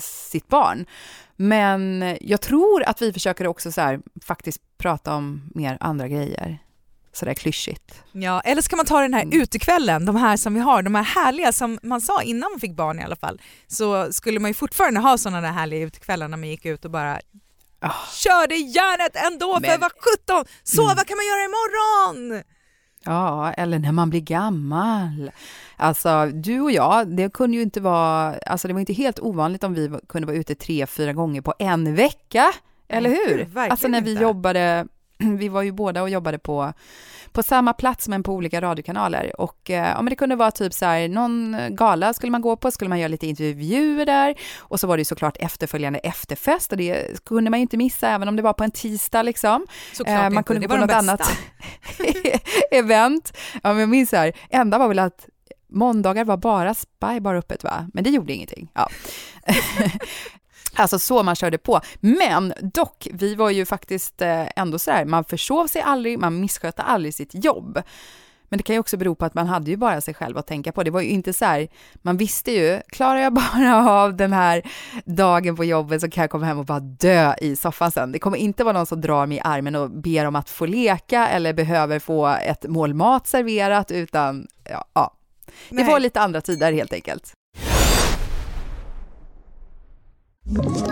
sitt 0.00 0.48
barn. 0.48 0.86
Men 1.36 2.04
jag 2.20 2.40
tror 2.40 2.82
att 2.82 3.02
vi 3.02 3.12
försöker 3.12 3.46
också 3.46 3.72
så 3.72 3.80
här, 3.80 4.00
faktiskt 4.24 4.60
prata 4.78 5.14
om 5.14 5.50
mer 5.54 5.76
andra 5.80 6.08
grejer. 6.08 6.58
Sådär 7.14 7.34
klyschigt. 7.34 8.02
Ja, 8.12 8.40
eller 8.40 8.62
ska 8.62 8.76
man 8.76 8.86
ta 8.86 9.00
den 9.00 9.14
här 9.14 9.22
mm. 9.22 9.40
utekvällen, 9.40 10.04
de 10.04 10.16
här 10.16 10.36
som 10.36 10.54
vi 10.54 10.60
har, 10.60 10.82
de 10.82 10.94
här 10.94 11.02
härliga 11.02 11.52
som 11.52 11.78
man 11.82 12.00
sa 12.00 12.22
innan 12.22 12.50
man 12.50 12.60
fick 12.60 12.76
barn 12.76 13.00
i 13.00 13.02
alla 13.02 13.16
fall, 13.16 13.40
så 13.66 14.12
skulle 14.12 14.40
man 14.40 14.50
ju 14.50 14.54
fortfarande 14.54 15.00
ha 15.00 15.18
sådana 15.18 15.40
där 15.40 15.52
härliga 15.52 15.86
utekvällar 15.86 16.28
när 16.28 16.36
man 16.36 16.48
gick 16.48 16.66
ut 16.66 16.84
och 16.84 16.90
bara 16.90 17.20
oh. 17.82 18.10
körde 18.12 18.54
järnet 18.54 19.16
ändå 19.16 19.58
Men... 19.60 19.70
för 19.70 19.78
vad 19.78 19.92
sjutton, 19.98 20.44
sova 20.62 20.92
mm. 20.92 21.04
kan 21.04 21.16
man 21.16 21.26
göra 21.26 21.44
imorgon! 21.44 22.42
Ja, 23.04 23.52
eller 23.52 23.78
när 23.78 23.92
man 23.92 24.10
blir 24.10 24.20
gammal. 24.20 25.30
Alltså, 25.76 26.26
du 26.26 26.60
och 26.60 26.72
jag, 26.72 27.16
det 27.16 27.32
kunde 27.32 27.56
ju 27.56 27.62
inte 27.62 27.80
vara, 27.80 28.34
alltså 28.46 28.68
det 28.68 28.74
var 28.74 28.80
inte 28.80 28.92
helt 28.92 29.20
ovanligt 29.20 29.64
om 29.64 29.74
vi 29.74 29.90
kunde 30.08 30.26
vara 30.26 30.36
ute 30.36 30.54
tre, 30.54 30.86
fyra 30.86 31.12
gånger 31.12 31.40
på 31.40 31.54
en 31.58 31.94
vecka, 31.94 32.44
eller 32.88 33.10
hur? 33.10 33.36
Verkligen 33.38 33.70
alltså 33.70 33.88
när 33.88 34.00
vi 34.00 34.10
inte. 34.10 34.22
jobbade, 34.22 34.86
vi 35.38 35.48
var 35.48 35.62
ju 35.62 35.72
båda 35.72 36.02
och 36.02 36.10
jobbade 36.10 36.38
på 36.38 36.72
på 37.32 37.42
samma 37.42 37.72
plats 37.72 38.08
men 38.08 38.22
på 38.22 38.32
olika 38.32 38.60
radiokanaler. 38.60 39.40
Och 39.40 39.70
eh, 39.70 39.88
ja, 39.88 40.02
men 40.02 40.10
det 40.10 40.16
kunde 40.16 40.36
vara 40.36 40.50
typ 40.50 40.72
så 40.72 40.84
här, 40.84 41.08
någon 41.08 41.56
gala 41.70 42.14
skulle 42.14 42.32
man 42.32 42.40
gå 42.40 42.56
på, 42.56 42.70
skulle 42.70 42.88
man 42.88 42.98
göra 42.98 43.08
lite 43.08 43.26
intervjuer 43.26 44.06
där 44.06 44.34
och 44.58 44.80
så 44.80 44.86
var 44.86 44.96
det 44.96 45.04
såklart 45.04 45.36
efterföljande 45.40 45.98
efterfest 45.98 46.72
och 46.72 46.78
det 46.78 47.24
kunde 47.24 47.50
man 47.50 47.60
inte 47.60 47.76
missa 47.76 48.08
även 48.08 48.28
om 48.28 48.36
det 48.36 48.42
var 48.42 48.52
på 48.52 48.64
en 48.64 48.70
tisdag 48.70 49.22
liksom. 49.22 49.66
Såklart 49.92 50.24
eh, 50.24 50.30
man 50.30 50.44
kunde 50.44 50.66
gå 50.66 50.74
på 50.74 50.80
något 50.80 50.90
annat 50.90 51.38
event. 52.70 53.38
Ja, 53.52 53.72
men 53.72 53.78
jag 53.78 53.88
minns 53.88 54.10
så 54.10 54.16
här, 54.16 54.32
enda 54.50 54.78
var 54.78 54.88
väl 54.88 54.98
att 54.98 55.28
Måndagar 55.74 56.24
var 56.24 56.36
bara 56.36 56.74
Spy 56.74 57.20
bar 57.20 57.34
öppet 57.34 57.64
va? 57.64 57.88
Men 57.94 58.04
det 58.04 58.10
gjorde 58.10 58.32
ingenting. 58.32 58.68
Ja. 58.74 58.88
Alltså 60.76 60.98
så 60.98 61.22
man 61.22 61.36
körde 61.36 61.58
på. 61.58 61.80
Men 62.00 62.54
dock, 62.60 63.08
vi 63.12 63.34
var 63.34 63.50
ju 63.50 63.66
faktiskt 63.66 64.22
eh, 64.22 64.46
ändå 64.56 64.78
så 64.78 64.90
här, 64.90 65.04
man 65.04 65.24
försov 65.24 65.66
sig 65.66 65.82
aldrig, 65.82 66.18
man 66.18 66.40
misskötte 66.40 66.82
aldrig 66.82 67.14
sitt 67.14 67.44
jobb. 67.44 67.82
Men 68.52 68.56
det 68.56 68.62
kan 68.62 68.74
ju 68.74 68.80
också 68.80 68.96
bero 68.96 69.14
på 69.14 69.24
att 69.24 69.34
man 69.34 69.46
hade 69.46 69.70
ju 69.70 69.76
bara 69.76 70.00
sig 70.00 70.14
själv 70.14 70.38
att 70.38 70.46
tänka 70.46 70.72
på. 70.72 70.82
Det 70.82 70.90
var 70.90 71.00
ju 71.00 71.08
inte 71.08 71.32
så 71.32 71.44
här, 71.44 71.68
man 71.94 72.16
visste 72.16 72.52
ju, 72.52 72.80
klarar 72.88 73.20
jag 73.20 73.32
bara 73.54 73.90
av 73.90 74.16
den 74.16 74.32
här 74.32 74.62
dagen 75.04 75.56
på 75.56 75.64
jobbet 75.64 76.00
så 76.00 76.10
kan 76.10 76.22
jag 76.22 76.30
komma 76.30 76.46
hem 76.46 76.58
och 76.58 76.64
bara 76.64 76.80
dö 76.80 77.34
i 77.40 77.56
soffan 77.56 77.90
sen. 77.90 78.12
Det 78.12 78.18
kommer 78.18 78.38
inte 78.38 78.64
vara 78.64 78.72
någon 78.72 78.86
som 78.86 79.00
drar 79.00 79.26
mig 79.26 79.36
i 79.36 79.40
armen 79.44 79.74
och 79.74 79.90
ber 79.90 80.24
om 80.24 80.36
att 80.36 80.50
få 80.50 80.66
leka 80.66 81.28
eller 81.28 81.52
behöver 81.52 81.98
få 81.98 82.26
ett 82.26 82.64
mål 82.68 82.94
mat 82.94 83.26
serverat, 83.26 83.90
utan 83.90 84.46
ja, 84.64 84.84
ja. 84.94 85.14
det 85.70 85.84
var 85.84 86.00
lite 86.00 86.20
andra 86.20 86.40
tider 86.40 86.72
helt 86.72 86.92
enkelt. 86.92 87.32
Ett 90.50 90.91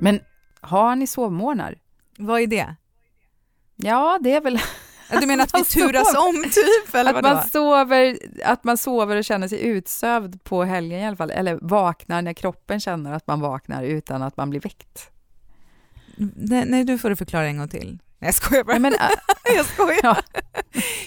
Men 0.00 0.20
har 0.60 0.96
ni 0.96 1.06
sovmorgnar? 1.06 1.78
Vad 2.18 2.40
är 2.40 2.46
det? 2.46 2.74
Ja, 3.76 4.18
det 4.22 4.32
är 4.34 4.40
väl... 4.40 4.60
Du 5.20 5.26
menar 5.26 5.44
att 5.44 5.54
vi 5.60 5.64
turas 5.64 6.14
om 6.16 6.42
typ? 6.42 6.94
Eller 6.94 7.14
att, 7.14 7.22
man 7.22 7.48
sover, 7.48 8.18
att 8.44 8.64
man 8.64 8.78
sover 8.78 9.16
och 9.16 9.24
känner 9.24 9.48
sig 9.48 9.66
utsövd 9.66 10.44
på 10.44 10.64
helgen 10.64 11.00
i 11.00 11.06
alla 11.06 11.16
fall, 11.16 11.30
eller 11.30 11.58
vaknar 11.62 12.22
när 12.22 12.32
kroppen 12.32 12.80
känner 12.80 13.12
att 13.12 13.26
man 13.26 13.40
vaknar 13.40 13.82
utan 13.82 14.22
att 14.22 14.36
man 14.36 14.50
blir 14.50 14.60
väckt. 14.60 15.10
Nej, 16.36 16.64
nej, 16.66 16.84
nu 16.84 16.98
får 16.98 17.10
du 17.10 17.16
förklara 17.16 17.46
en 17.46 17.58
gång 17.58 17.68
till. 17.68 17.98
Nej, 18.20 18.28
jag 18.28 18.34
skojar 18.34 18.64
bara. 18.64 18.78
Nej, 18.78 18.80
men, 18.80 18.92
äh, 19.48 19.56
jag 19.56 19.66
skojar. 19.66 20.00
Ja. 20.02 20.16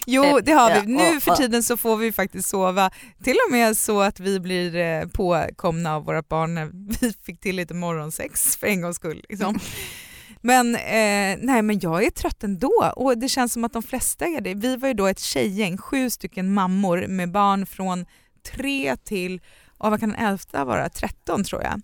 Jo, 0.06 0.40
det 0.44 0.52
har 0.52 0.82
vi. 0.82 0.88
Nu 0.88 1.16
och- 1.18 1.24
för 1.24 1.36
tiden 1.36 1.64
så 1.64 1.78
får 1.78 1.98
vi 1.98 2.12
faktiskt 2.12 2.50
sova, 2.50 2.92
till 3.24 3.38
och 3.48 3.52
med 3.52 3.78
så 3.78 4.02
att 4.02 4.20
vi 4.20 4.40
blir 4.40 4.76
eh, 4.76 5.08
påkomna 5.08 5.96
av 5.96 6.06
våra 6.06 6.22
barn 6.22 6.56
när 6.56 6.70
vi 7.02 7.14
fick 7.26 7.40
till 7.40 7.56
lite 7.56 7.74
morgonsex 7.74 8.58
för 8.58 8.68
en 8.68 8.82
gångs 8.82 8.96
skull. 8.96 9.26
Liksom. 9.30 9.60
Men, 10.44 10.76
eh, 10.76 11.38
nej, 11.42 11.62
men 11.62 11.80
jag 11.80 12.04
är 12.04 12.10
trött 12.10 12.44
ändå 12.44 12.92
och 12.96 13.18
det 13.18 13.30
känns 13.30 13.54
som 13.54 13.64
att 13.64 13.74
de 13.74 13.84
flesta 13.84 14.26
är 14.26 14.42
det. 14.42 14.54
Vi 14.54 14.76
var 14.76 14.88
ju 14.88 14.94
då 14.94 15.08
ett 15.08 15.20
tjejgäng, 15.20 15.78
sju 15.78 16.10
stycken 16.10 16.54
mammor 16.54 17.06
med 17.08 17.32
barn 17.32 17.66
från 17.66 18.06
tre 18.52 18.96
till, 18.98 19.42
oh, 19.80 19.90
vad 19.90 20.00
kan 20.00 20.10
den 20.10 20.20
äldsta 20.28 20.66
vara, 20.66 20.90
13 20.90 21.44
tror 21.44 21.64
jag, 21.64 21.82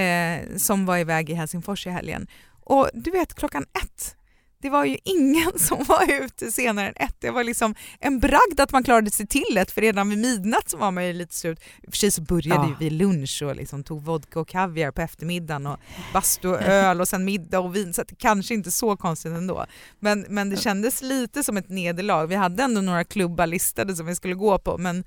eh, 0.00 0.56
som 0.56 0.86
var 0.86 0.98
iväg 0.98 1.30
i 1.30 1.34
Helsingfors 1.34 1.86
i 1.86 1.90
helgen. 1.90 2.26
Och 2.64 2.90
du 2.94 3.10
vet 3.10 3.34
klockan 3.34 3.62
ett, 3.82 4.16
det 4.62 4.70
var 4.70 4.84
ju 4.84 4.98
ingen 5.04 5.52
som 5.58 5.84
var 5.84 6.22
ute 6.24 6.52
senare 6.52 6.88
än 6.88 7.06
ett. 7.06 7.16
Det 7.20 7.30
var 7.30 7.44
liksom 7.44 7.74
en 8.00 8.20
bragd 8.20 8.60
att 8.60 8.72
man 8.72 8.84
klarade 8.84 9.10
sig 9.10 9.26
till 9.26 9.56
ett 9.58 9.70
för 9.70 9.80
redan 9.80 10.08
vid 10.10 10.18
midnatt 10.18 10.70
så 10.70 10.76
var 10.76 10.90
man 10.90 11.06
ju 11.06 11.12
lite 11.12 11.34
slut. 11.34 11.60
I 11.82 11.86
och 11.86 11.92
för 11.92 11.96
sig 11.98 12.10
så 12.10 12.22
började 12.22 12.60
Ja. 12.60 12.68
ju 12.68 12.74
vid 12.84 12.92
lunch 12.92 13.42
och 13.46 13.56
liksom 13.56 13.84
tog 13.84 14.04
vodka 14.04 14.40
och 14.40 14.48
kaviar 14.48 14.90
på 14.90 15.00
eftermiddagen 15.02 15.66
och 15.66 15.76
bastu 16.12 16.48
och 16.48 16.62
öl 16.62 17.00
och 17.00 17.08
sen 17.08 17.24
middag 17.24 17.60
och 17.60 17.76
vin 17.76 17.92
så 17.92 18.02
det 18.02 18.14
kanske 18.18 18.54
inte 18.54 18.70
så 18.70 18.96
konstigt 18.96 19.32
ändå. 19.32 19.66
Men, 20.00 20.26
men 20.28 20.50
det 20.50 20.56
kändes 20.56 21.02
lite 21.02 21.42
som 21.44 21.56
ett 21.56 21.68
nederlag. 21.68 22.26
Vi 22.26 22.34
hade 22.34 22.62
ändå 22.62 22.80
några 22.80 23.04
klubbar 23.04 23.46
listade 23.46 23.96
som 23.96 24.06
vi 24.06 24.14
skulle 24.14 24.34
gå 24.34 24.58
på 24.58 24.78
men 24.78 25.04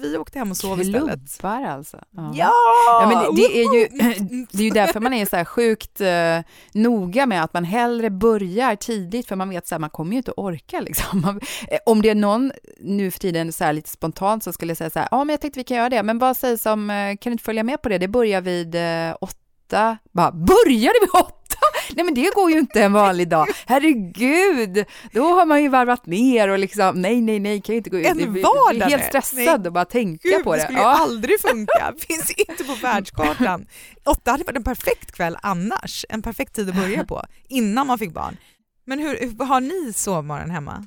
vi 0.00 0.16
åkte 0.18 0.38
hem 0.38 0.50
och 0.50 0.56
sov 0.56 0.80
istället. 0.80 1.38
klubbar 1.38 1.62
alltså. 1.64 1.98
Ja. 2.10 2.30
Ja! 2.34 3.06
Men 3.08 3.18
det, 3.36 3.42
det, 3.42 3.58
är 3.62 3.74
ju, 3.74 3.88
det 4.52 4.58
är 4.58 4.64
ju 4.64 4.70
därför 4.70 5.00
man 5.00 5.14
är 5.14 5.26
så 5.26 5.36
här 5.36 5.44
sjukt 5.44 6.00
eh, 6.00 6.38
noga 6.72 7.26
med 7.26 7.44
att 7.44 7.52
man 7.54 7.64
hellre 7.64 8.10
börjar 8.10 8.76
tidigt 8.76 9.28
för 9.28 9.36
man 9.36 9.50
vet 9.50 9.72
att 9.72 9.80
man 9.80 9.90
kommer 9.90 10.10
ju 10.12 10.16
inte 10.16 10.30
att 10.30 10.38
orka. 10.38 10.80
Liksom. 10.80 11.20
Man- 11.20 11.40
eh, 11.68 11.78
Om 11.86 12.02
det 12.02 12.10
är 12.10 12.14
någon 12.14 12.52
nu 12.80 13.10
för 13.10 13.18
tiden 13.20 13.52
så 13.52 13.64
här 13.64 13.72
lite 13.72 13.90
spontant 13.90 14.44
som 14.44 14.52
skulle 14.52 14.74
säga 14.74 14.90
så 14.90 14.98
här, 14.98 15.08
ja 15.10 15.18
men 15.24 15.28
jag 15.32 15.40
tänkte 15.40 15.60
vi 15.60 15.64
kan 15.64 15.76
göra 15.76 15.88
det, 15.88 16.02
men 16.02 16.18
vad 16.18 16.36
sägs 16.36 16.66
om, 16.66 16.90
eh, 16.90 16.96
kan 17.16 17.30
du 17.30 17.32
inte 17.32 17.44
följa 17.44 17.62
med 17.62 17.82
på 17.82 17.88
det? 17.88 17.98
Det 17.98 18.08
börjar 18.08 18.40
vid 18.40 18.74
eh, 18.74 19.16
åtta. 19.20 19.98
Bara, 20.12 20.32
börjar 20.32 20.92
det 21.00 21.00
vid 21.06 21.10
åtta? 21.24 21.34
Nej 21.96 22.04
men 22.04 22.14
det 22.14 22.34
går 22.34 22.50
ju 22.50 22.58
inte 22.58 22.82
en 22.82 22.92
vanlig 22.92 23.28
dag. 23.28 23.46
Herregud, 23.66 24.84
då 25.12 25.24
har 25.24 25.46
man 25.46 25.62
ju 25.62 25.68
varvat 25.68 26.06
ner 26.06 26.48
och 26.48 26.58
liksom, 26.58 27.02
nej 27.02 27.20
nej 27.20 27.40
nej, 27.40 27.60
kan 27.60 27.72
ju 27.72 27.76
inte 27.76 27.90
gå 27.90 27.98
ut. 27.98 28.06
En 28.06 28.18
vardag, 28.18 28.68
blir 28.70 28.86
helt 28.86 29.12
nej. 29.12 29.22
stressad 29.22 29.66
och 29.66 29.72
bara 29.72 29.84
tänka 29.84 30.28
Gud, 30.28 30.44
på 30.44 30.52
det 30.52 30.58
det. 30.58 30.64
skulle 30.64 30.78
ju 30.78 30.84
aldrig 30.84 31.40
funka. 31.40 31.94
Finns 32.08 32.30
inte 32.30 32.64
på 32.64 32.74
världskartan. 32.74 33.66
Åtta 34.04 34.30
hade 34.30 34.44
varit 34.44 34.56
en 34.56 34.64
perfekt 34.64 35.12
kväll 35.12 35.36
annars. 35.42 36.04
En 36.08 36.22
perfekt 36.22 36.54
tid 36.54 36.68
att 36.68 36.76
börja 36.76 37.04
på, 37.04 37.22
innan 37.48 37.86
man 37.86 37.98
fick 37.98 38.12
barn. 38.12 38.36
Men 38.84 38.98
hur, 38.98 39.18
hur 39.20 39.44
har 39.44 39.60
ni 39.60 39.92
sovmorgon 39.92 40.50
hemma? 40.50 40.86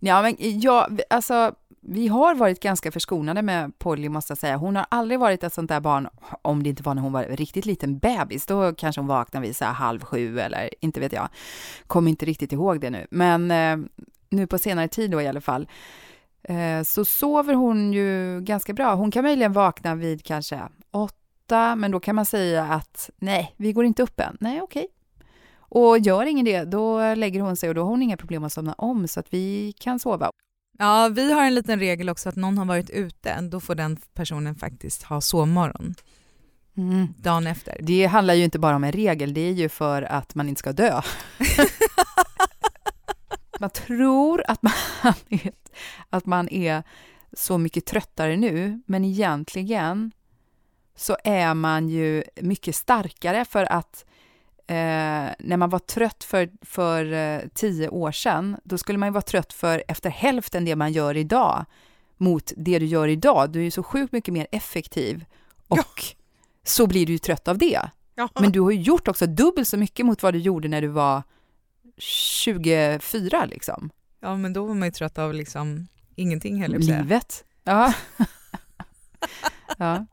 Ja, 0.00 0.22
men 0.22 0.36
jag, 0.38 1.00
alltså, 1.10 1.54
vi 1.86 2.08
har 2.08 2.34
varit 2.34 2.60
ganska 2.60 2.92
förskonade 2.92 3.42
med 3.42 3.78
Polly, 3.78 4.08
måste 4.08 4.30
jag 4.30 4.38
säga. 4.38 4.56
Hon 4.56 4.76
har 4.76 4.86
aldrig 4.88 5.20
varit 5.20 5.44
ett 5.44 5.52
sånt 5.52 5.68
där 5.68 5.80
barn, 5.80 6.08
om 6.42 6.62
det 6.62 6.68
inte 6.68 6.82
var 6.82 6.94
när 6.94 7.02
hon 7.02 7.12
var 7.12 7.22
riktigt 7.22 7.66
liten 7.66 7.98
bebis, 7.98 8.46
då 8.46 8.72
kanske 8.74 9.00
hon 9.00 9.08
vaknade 9.08 9.46
vid 9.46 9.56
så 9.56 9.64
här 9.64 9.72
halv 9.72 10.00
sju 10.00 10.40
eller 10.40 10.70
inte 10.80 11.00
vet 11.00 11.12
jag. 11.12 11.28
Kommer 11.86 12.10
inte 12.10 12.26
riktigt 12.26 12.52
ihåg 12.52 12.80
det 12.80 12.90
nu, 12.90 13.06
men 13.10 13.50
eh, 13.50 13.76
nu 14.28 14.46
på 14.46 14.58
senare 14.58 14.88
tid 14.88 15.10
då 15.10 15.22
i 15.22 15.28
alla 15.28 15.40
fall, 15.40 15.68
eh, 16.42 16.82
så 16.82 17.04
sover 17.04 17.54
hon 17.54 17.92
ju 17.92 18.40
ganska 18.40 18.72
bra. 18.72 18.94
Hon 18.94 19.10
kan 19.10 19.24
möjligen 19.24 19.52
vakna 19.52 19.94
vid 19.94 20.24
kanske 20.24 20.62
åtta, 20.90 21.76
men 21.76 21.90
då 21.90 22.00
kan 22.00 22.16
man 22.16 22.26
säga 22.26 22.64
att 22.64 23.10
nej, 23.16 23.54
vi 23.56 23.72
går 23.72 23.84
inte 23.84 24.02
upp 24.02 24.20
än. 24.20 24.36
Nej, 24.40 24.62
okej. 24.62 24.86
Och 25.56 25.98
gör 25.98 26.26
ingen 26.26 26.44
det, 26.44 26.64
då 26.64 27.14
lägger 27.14 27.40
hon 27.40 27.56
sig 27.56 27.68
och 27.68 27.74
då 27.74 27.82
har 27.82 27.88
hon 27.88 28.02
inga 28.02 28.16
problem 28.16 28.44
att 28.44 28.52
somna 28.52 28.72
om 28.72 29.08
så 29.08 29.20
att 29.20 29.34
vi 29.34 29.72
kan 29.78 29.98
sova. 29.98 30.30
Ja, 30.78 31.08
vi 31.08 31.32
har 31.32 31.44
en 31.44 31.54
liten 31.54 31.78
regel 31.78 32.08
också 32.08 32.28
att 32.28 32.36
någon 32.36 32.58
har 32.58 32.64
varit 32.64 32.90
ute, 32.90 33.40
då 33.40 33.60
får 33.60 33.74
den 33.74 33.96
personen 34.14 34.54
faktiskt 34.54 35.02
ha 35.02 35.20
sovmorgon 35.20 35.94
dagen 37.16 37.46
efter. 37.46 37.76
Det 37.80 38.06
handlar 38.06 38.34
ju 38.34 38.44
inte 38.44 38.58
bara 38.58 38.76
om 38.76 38.84
en 38.84 38.92
regel, 38.92 39.34
det 39.34 39.40
är 39.40 39.52
ju 39.52 39.68
för 39.68 40.02
att 40.02 40.34
man 40.34 40.48
inte 40.48 40.58
ska 40.58 40.72
dö. 40.72 41.00
man 43.60 43.70
tror 43.70 44.44
att 44.46 44.62
man, 44.62 44.72
är, 45.28 45.52
att 46.10 46.26
man 46.26 46.48
är 46.48 46.82
så 47.32 47.58
mycket 47.58 47.86
tröttare 47.86 48.36
nu, 48.36 48.82
men 48.86 49.04
egentligen 49.04 50.12
så 50.96 51.16
är 51.24 51.54
man 51.54 51.88
ju 51.88 52.24
mycket 52.40 52.76
starkare 52.76 53.44
för 53.44 53.72
att 53.72 54.04
eh, 54.66 55.30
när 55.38 55.56
man 55.56 55.70
var 55.70 55.78
trött 55.78 56.24
för, 56.24 56.50
för 56.62 57.12
eh, 57.12 57.40
tio 57.54 57.88
år 57.88 58.12
sedan, 58.12 58.56
då 58.64 58.78
skulle 58.78 58.98
man 58.98 59.08
ju 59.08 59.12
vara 59.12 59.22
trött 59.22 59.52
för 59.52 59.84
efter 59.88 60.10
hälften 60.10 60.64
det 60.64 60.76
man 60.76 60.92
gör 60.92 61.16
idag 61.16 61.64
mot 62.16 62.52
det 62.56 62.78
du 62.78 62.86
gör 62.86 63.08
idag. 63.08 63.50
Du 63.50 63.58
är 63.58 63.64
ju 63.64 63.70
så 63.70 63.82
sjukt 63.82 64.12
mycket 64.12 64.34
mer 64.34 64.46
effektiv 64.52 65.24
och 65.68 66.02
så 66.62 66.86
blir 66.86 67.06
du 67.06 67.12
ju 67.12 67.18
trött 67.18 67.48
av 67.48 67.58
det. 67.58 67.80
Ja. 68.14 68.28
Men 68.40 68.52
du 68.52 68.60
har 68.60 68.70
ju 68.70 68.80
gjort 68.80 69.08
också 69.08 69.26
dubbelt 69.26 69.68
så 69.68 69.76
mycket 69.76 70.06
mot 70.06 70.22
vad 70.22 70.34
du 70.34 70.38
gjorde 70.38 70.68
när 70.68 70.82
du 70.82 70.88
var 70.88 71.22
24 71.98 73.44
liksom. 73.44 73.90
ja, 74.20 74.36
men 74.36 74.52
då 74.52 74.66
var 74.66 74.74
man 74.74 74.88
ju 74.88 74.92
trött 74.92 75.18
av 75.18 75.34
liksom 75.34 75.86
ingenting 76.14 76.62
heller. 76.62 76.78
Livet. 76.78 77.44
Ja. 77.64 77.92
ja. 79.78 80.06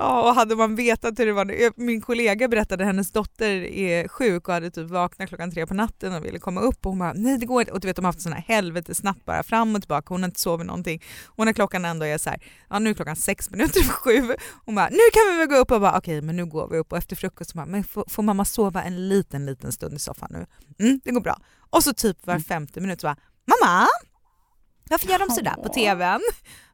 Ja, 0.00 0.28
och 0.28 0.34
hade 0.34 0.56
man 0.56 0.74
vetat 0.76 1.18
hur 1.18 1.26
det 1.26 1.32
var. 1.32 1.80
Min 1.80 2.00
kollega 2.00 2.48
berättade 2.48 2.84
att 2.84 2.88
hennes 2.88 3.12
dotter 3.12 3.50
är 3.64 4.08
sjuk 4.08 4.48
och 4.48 4.54
hade 4.54 4.70
typ 4.70 4.90
vaknat 4.90 5.28
klockan 5.28 5.50
tre 5.50 5.66
på 5.66 5.74
natten 5.74 6.14
och 6.14 6.24
ville 6.24 6.38
komma 6.38 6.60
upp 6.60 6.86
och 6.86 6.92
hon 6.92 6.98
bara 6.98 7.12
nej 7.12 7.38
det 7.38 7.46
går 7.46 7.60
inte. 7.60 7.72
Och 7.72 7.80
du 7.80 7.88
vet 7.88 7.96
de 7.96 8.04
har 8.04 8.12
haft 8.12 8.20
sådana 8.20 8.36
här 8.36 8.54
helvetesnatt 8.54 9.24
bara 9.24 9.42
fram 9.42 9.74
och 9.74 9.82
tillbaka. 9.82 10.14
Hon 10.14 10.22
har 10.22 10.28
inte 10.28 10.40
sovit 10.40 10.66
någonting. 10.66 11.02
Och 11.26 11.44
när 11.44 11.52
klockan 11.52 11.84
ändå 11.84 12.06
är 12.06 12.18
så 12.18 12.30
här, 12.30 12.42
ja 12.70 12.78
nu 12.78 12.90
är 12.90 12.94
klockan 12.94 13.16
sex 13.16 13.50
minuter 13.50 13.80
för 13.80 13.92
sju. 13.92 14.34
Hon 14.64 14.74
bara 14.74 14.88
nu 14.88 14.98
kan 15.12 15.32
vi 15.32 15.38
väl 15.38 15.48
gå 15.48 15.56
upp 15.56 15.70
och 15.70 15.80
bara 15.80 15.98
okej 15.98 16.22
men 16.22 16.36
nu 16.36 16.46
går 16.46 16.68
vi 16.68 16.78
upp 16.78 16.92
och 16.92 16.98
efter 16.98 17.16
frukost 17.16 17.54
bara 17.54 17.66
men 17.66 17.84
får, 17.84 18.04
får 18.08 18.22
mamma 18.22 18.44
sova 18.44 18.82
en 18.82 19.08
liten 19.08 19.46
liten 19.46 19.72
stund 19.72 19.94
i 19.94 19.98
soffan 19.98 20.28
nu? 20.32 20.46
Mm, 20.86 21.00
det 21.04 21.10
går 21.10 21.20
bra. 21.20 21.38
Och 21.70 21.82
så 21.84 21.94
typ 21.94 22.26
var 22.26 22.38
femte 22.38 22.80
minut 22.80 23.00
så 23.00 23.06
bara 23.06 23.16
mamma 23.46 23.86
varför 24.90 25.08
gör 25.08 25.18
de 25.18 25.30
sådär 25.30 25.54
på 25.62 25.68
tvn? 25.68 26.20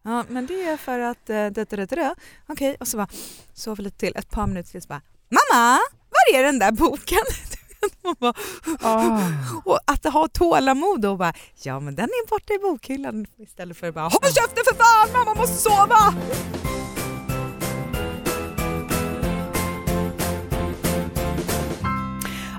Ja, 0.02 0.24
men 0.28 0.46
det 0.46 0.62
är 0.64 0.76
för 0.76 0.98
att... 0.98 1.30
Uh, 1.30 1.46
det, 1.46 1.64
det. 1.86 2.14
Okej, 2.48 2.76
och 2.80 2.88
så 2.88 2.96
bara 2.96 3.08
sov 3.54 3.78
lite 3.80 3.98
till, 3.98 4.16
ett 4.16 4.30
par 4.30 4.46
minuter 4.46 4.70
till 4.70 4.82
så 4.82 4.88
bara 4.88 5.02
Mamma, 5.30 5.78
var 6.10 6.38
är 6.38 6.42
den 6.42 6.58
där 6.58 6.72
boken? 6.72 7.18
Bara, 8.18 8.34
Ah. 8.82 9.20
och 9.64 9.78
att 9.86 10.04
ha 10.04 10.28
tålamod 10.28 11.04
och 11.04 11.18
bara 11.18 11.32
ja 11.62 11.80
men 11.80 11.94
den 11.94 12.04
är 12.04 12.28
borta 12.28 12.54
i 12.54 12.58
bokhyllan 12.58 13.26
istället 13.38 13.76
för 13.76 13.88
att 13.88 13.94
bara 13.94 14.08
hoppa 14.08 14.26
käften 14.26 14.64
för 14.64 14.74
fan, 14.74 15.12
mamma 15.12 15.34
måste 15.34 15.56
sova! 15.56 16.14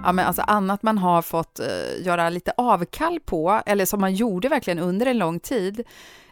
Ja, 0.05 0.11
men 0.11 0.25
alltså 0.25 0.41
annat 0.41 0.83
man 0.83 0.97
har 0.97 1.21
fått 1.21 1.59
eh, 1.59 2.05
göra 2.05 2.29
lite 2.29 2.53
avkall 2.57 3.19
på, 3.25 3.61
eller 3.65 3.85
som 3.85 4.01
man 4.01 4.13
gjorde 4.15 4.49
verkligen 4.49 4.79
under 4.79 5.05
en 5.05 5.17
lång 5.17 5.39
tid, 5.39 5.79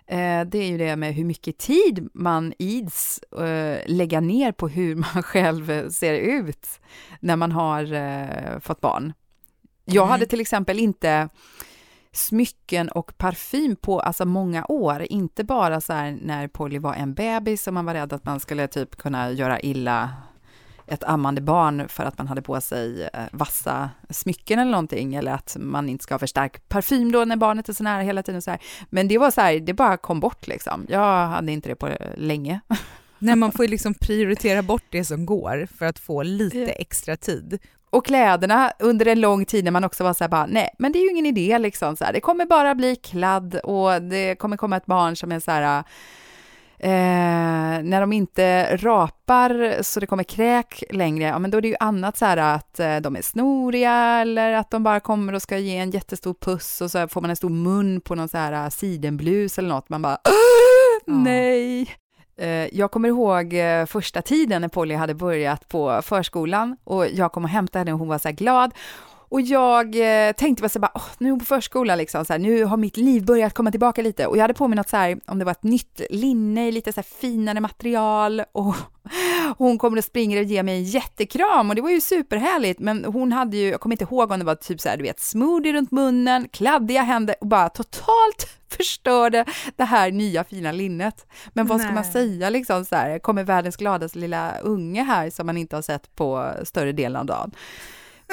eh, 0.07 0.41
det 0.45 0.57
är 0.57 0.67
ju 0.67 0.77
det 0.77 0.95
med 0.95 1.13
hur 1.15 1.25
mycket 1.25 1.57
tid 1.57 2.09
man 2.13 2.53
ids 2.57 3.19
eh, 3.39 3.77
lägga 3.86 4.19
ner 4.19 4.51
på 4.51 4.67
hur 4.67 4.95
man 5.13 5.23
själv 5.23 5.89
ser 5.89 6.13
ut 6.13 6.67
när 7.19 7.36
man 7.36 7.51
har 7.51 8.59
fått 8.59 8.81
barn. 8.81 9.13
Jag 9.86 10.03
Mm. 10.03 10.12
hade 10.12 10.25
till 10.25 10.41
exempel 10.41 10.79
inte 10.79 11.29
smycken 12.12 12.89
och 12.89 13.17
parfym 13.17 13.75
på 13.75 13.99
alltså 13.99 14.25
många 14.25 14.65
år, 14.65 15.05
inte 15.09 15.43
bara 15.43 15.81
så 15.81 15.93
här 15.93 16.17
när 16.21 16.47
Polly 16.47 16.79
var 16.79 16.93
en 16.93 17.13
bebis 17.13 17.67
och 17.67 17.73
man 17.73 17.86
var 17.86 17.93
rädd 17.93 18.13
att 18.13 18.25
man 18.25 18.39
skulle 18.39 18.67
typ 18.67 18.95
kunna 18.95 19.31
göra 19.31 19.59
illa 19.59 20.09
ett 20.88 21.04
ammande 21.04 21.41
barn 21.41 21.88
för 21.88 22.04
att 22.04 22.17
man 22.17 22.28
hade 22.28 22.41
på 22.41 22.62
sig 22.62 23.10
eh, 23.13 23.24
vassa 23.32 23.89
smycken 24.10 24.60
eller 24.60 24.72
någonting, 24.72 25.15
eller 25.15 25.32
att 25.32 25.58
man 25.60 25.89
inte 25.89 26.04
ska 26.04 26.13
ha 26.13 26.19
för 26.19 26.28
stark 26.28 26.69
parfym 26.69 27.12
då 27.12 27.26
när 27.26 27.36
barnet 27.36 27.69
är 27.69 27.74
så 27.74 27.84
nära 27.84 28.02
hela 28.02 28.24
tiden. 28.24 28.41
Så 28.41 28.52
här. 28.52 28.60
Men 28.89 29.08
det 29.08 29.17
var 29.17 29.32
så 29.32 29.41
här, 29.41 29.60
det 29.60 29.74
bara 29.74 29.98
kom 29.98 30.19
bort 30.19 30.48
liksom. 30.48 30.86
Jag 30.89 31.28
hade 31.28 31.52
inte 31.52 31.69
det 31.69 31.76
på 31.76 31.89
länge. 32.15 32.60
Nej 33.19 33.36
man 33.36 33.52
får 33.52 33.65
ju 33.65 33.72
liksom 33.72 33.93
prioritera 33.93 34.62
bort 34.62 34.84
det 34.89 35.06
som 35.06 35.26
går 35.26 35.67
för 35.78 35.86
att 35.86 36.00
få 36.00 36.24
lite 36.24 36.72
extra 36.72 37.17
tid. 37.17 37.60
Och 37.89 38.06
kläderna 38.06 38.72
under 38.80 39.06
en 39.06 39.22
lång 39.22 39.46
tid 39.46 39.63
när 39.63 39.72
man 39.72 39.84
också 39.84 40.04
var 40.04 40.13
så 40.13 40.24
här 40.24 40.30
bara, 40.30 40.46
nej, 40.46 40.69
men 40.80 40.91
det 40.91 41.00
är 41.00 41.04
ju 41.04 41.10
ingen 41.10 41.26
idé 41.26 41.60
liksom. 41.60 41.96
Så 41.96 42.06
här, 42.06 42.13
det 42.13 42.19
kommer 42.19 42.46
bara 42.46 42.76
bli 42.76 42.96
kladd 42.96 43.56
och 43.56 44.02
det 44.02 44.36
kommer 44.36 44.58
komma 44.58 44.78
ett 44.78 44.86
barn 44.86 45.15
som 45.15 45.32
är 45.32 45.39
så 45.39 45.52
här, 45.52 45.78
eh, 45.78 45.84
när 47.84 48.02
de 48.02 48.13
inte 48.13 48.78
rapar 48.78 49.82
så 49.84 50.00
det 50.00 50.06
kommer 50.08 50.24
kräk 50.24 50.84
längre, 50.89 51.24
ja 51.28 51.39
men 51.39 51.52
då 51.52 51.58
är 51.58 51.62
det 51.62 51.67
ju 51.67 51.76
annat 51.80 52.17
så 52.17 52.26
här 52.26 52.38
att 52.38 52.80
eh, 52.80 52.96
de 52.98 53.15
är 53.15 53.22
snoriga 53.22 53.93
eller 54.22 54.54
att 54.54 54.72
de 54.72 54.84
bara 54.84 55.00
kommer 55.00 55.34
och 55.34 55.41
ska 55.41 55.58
ge 55.58 55.78
en 55.78 55.91
jättestor 55.91 56.34
puss 56.41 56.82
och 56.82 56.91
så 56.91 57.08
får 57.08 57.22
man 57.22 57.30
en 57.30 57.36
stor 57.36 57.50
mun 57.50 58.02
på 58.02 58.15
någon 58.15 58.30
så 58.30 58.38
här 58.38 58.69
sidenblus 58.69 59.58
eller 59.60 59.69
något. 59.69 59.89
Man 59.89 60.02
bara, 60.02 60.17
"Åh, 60.26 60.34
Ja. 61.06 61.13
nej. 61.13 61.88
Eh, 62.38 62.48
jag 62.78 62.91
kommer 62.91 63.10
ihåg 63.10 63.54
eh, 63.54 63.86
första 63.86 64.22
tiden 64.22 64.62
när 64.62 64.67
Polly 64.69 64.96
hade 64.96 65.13
börjat 65.13 65.67
på 65.67 66.02
förskolan 66.04 66.78
och 66.84 67.08
jag 67.08 67.32
kom 67.32 67.43
och 67.43 67.50
hämtade 67.50 67.80
henne 67.80 67.93
och 67.93 68.00
hon 68.00 68.08
var 68.08 68.17
så 68.17 68.28
här 68.28 68.36
glad. 68.36 68.72
Och 69.34 69.41
jag 69.41 69.96
eh, 69.96 70.32
tänkte 70.32 70.62
bara 70.62 70.69
så 70.69 70.80
bara, 70.80 70.91
oh, 70.96 71.08
nu 71.17 71.28
är 71.28 71.32
hon 71.32 71.39
på 71.39 71.46
förskola 71.46 71.96
liksom, 71.96 72.26
så 72.26 72.34
här, 72.34 72.39
nu 72.39 72.63
har 72.63 72.78
mitt 72.78 72.98
liv 72.98 73.26
börjat 73.26 73.54
komma 73.54 73.72
tillbaka 73.72 74.02
lite. 74.02 74.28
Och 74.28 74.38
jag 74.38 74.41
hade 74.41 74.54
på 74.54 74.67
mig 74.67 74.76
något 74.76 74.89
så 74.89 74.98
här, 74.98 75.19
om 75.26 75.39
det 75.39 75.46
var 75.46 75.52
ett 75.52 75.63
nytt 75.63 76.02
linne 76.10 76.67
i 76.67 76.72
lite 76.72 76.93
så 76.93 76.98
här 76.98 77.08
finare 77.19 77.60
material. 77.60 78.43
Och 78.52 78.76
hon 79.58 79.78
kommer 79.78 79.98
och 79.98 80.04
springer 80.04 80.38
och 80.38 80.43
ger 80.43 80.63
mig 80.63 80.76
en 80.76 80.84
jättekram 80.84 81.69
och 81.69 81.76
det 81.76 81.82
var 81.82 81.89
ju 81.89 82.02
superhärligt. 82.02 82.80
Men 82.80 83.06
hon 83.06 83.32
hade 83.32 83.58
ju, 83.58 83.69
jag 83.69 83.80
kommer 83.80 83.93
inte 83.93 84.04
ihåg 84.04 84.32
om 84.32 84.39
det 84.39 84.46
var 84.46 84.56
typ 84.56 84.82
så 84.82 84.89
här, 84.89 84.98
du 84.98 85.04
vet, 85.04 85.19
smoothie 85.19 85.74
runt 85.74 85.91
munnen, 85.91 86.48
kladdiga 86.52 87.02
händer 87.02 87.36
och 87.41 87.48
bara 87.48 87.69
totalt 87.69 88.48
förstörde 88.78 89.46
det 89.76 89.84
här 89.84 90.12
nya 90.12 90.43
fina 90.43 90.72
linnet. 90.72 91.26
Men 91.54 91.67
vad 91.67 91.80
ska 91.80 91.88
Nej. 91.88 91.96
man 91.96 92.06
säga 92.06 92.50
liksom 92.50 92.86
så 92.86 92.96
här, 92.96 93.19
kommer 93.19 93.43
världens 93.43 93.78
gladaste 93.78 94.19
lilla 94.19 94.58
unge 94.60 95.04
här 95.04 95.30
som 95.30 95.46
man 95.46 95.58
inte 95.58 95.76
har 95.76 95.82
sett 95.82 96.15
på 96.15 96.54
större 96.63 96.91
delen 96.91 97.15
av 97.15 97.26
dagen. 97.26 97.52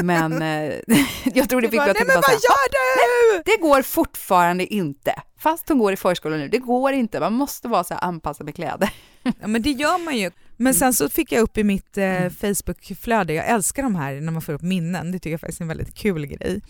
Men 0.03 0.43
eh, 0.43 0.75
jag 1.25 1.49
tror 1.49 1.61
det 1.61 1.69
fick 1.69 1.81
mig 1.81 1.91
att 1.91 1.97
Nej 1.97 2.07
tänka 2.07 2.15
vad 2.15 2.31
gör 2.31 3.37
du? 3.37 3.43
det 3.45 3.57
går 3.61 3.83
fortfarande 3.83 4.75
inte. 4.75 5.15
Fast 5.39 5.69
hon 5.69 5.79
går 5.79 5.93
i 5.93 5.97
förskolan 5.97 6.39
nu, 6.39 6.49
det 6.49 6.59
går 6.59 6.93
inte. 6.93 7.21
Man 7.21 7.33
måste 7.33 7.69
vara 7.69 7.85
så 7.85 7.95
här 7.95 8.05
anpassad 8.05 8.45
med 8.45 8.55
kläder. 8.55 8.91
Ja 9.23 9.47
men 9.47 9.63
det 9.63 9.71
gör 9.71 10.05
man 10.05 10.17
ju. 10.17 10.31
Men 10.63 10.75
sen 10.75 10.95
så 10.95 11.09
fick 11.09 11.33
jag 11.33 11.41
upp 11.43 11.59
i 11.59 11.65
mitt 11.65 11.99
eh, 11.99 12.05
Mm. 12.05 12.31
Facebookflöde, 12.31 13.33
jag 13.33 13.47
älskar 13.49 13.83
de 13.83 13.95
här 13.95 14.21
när 14.21 14.33
man 14.33 14.43
får 14.43 14.53
upp 14.53 14.63
minnen, 14.63 15.13
det 15.13 15.19
tycker 15.19 15.31
jag 15.31 15.41
faktiskt 15.41 15.61
är 15.61 15.65
en 15.65 15.69
väldigt 15.69 15.95
kul 15.95 16.27
grej. 16.27 16.61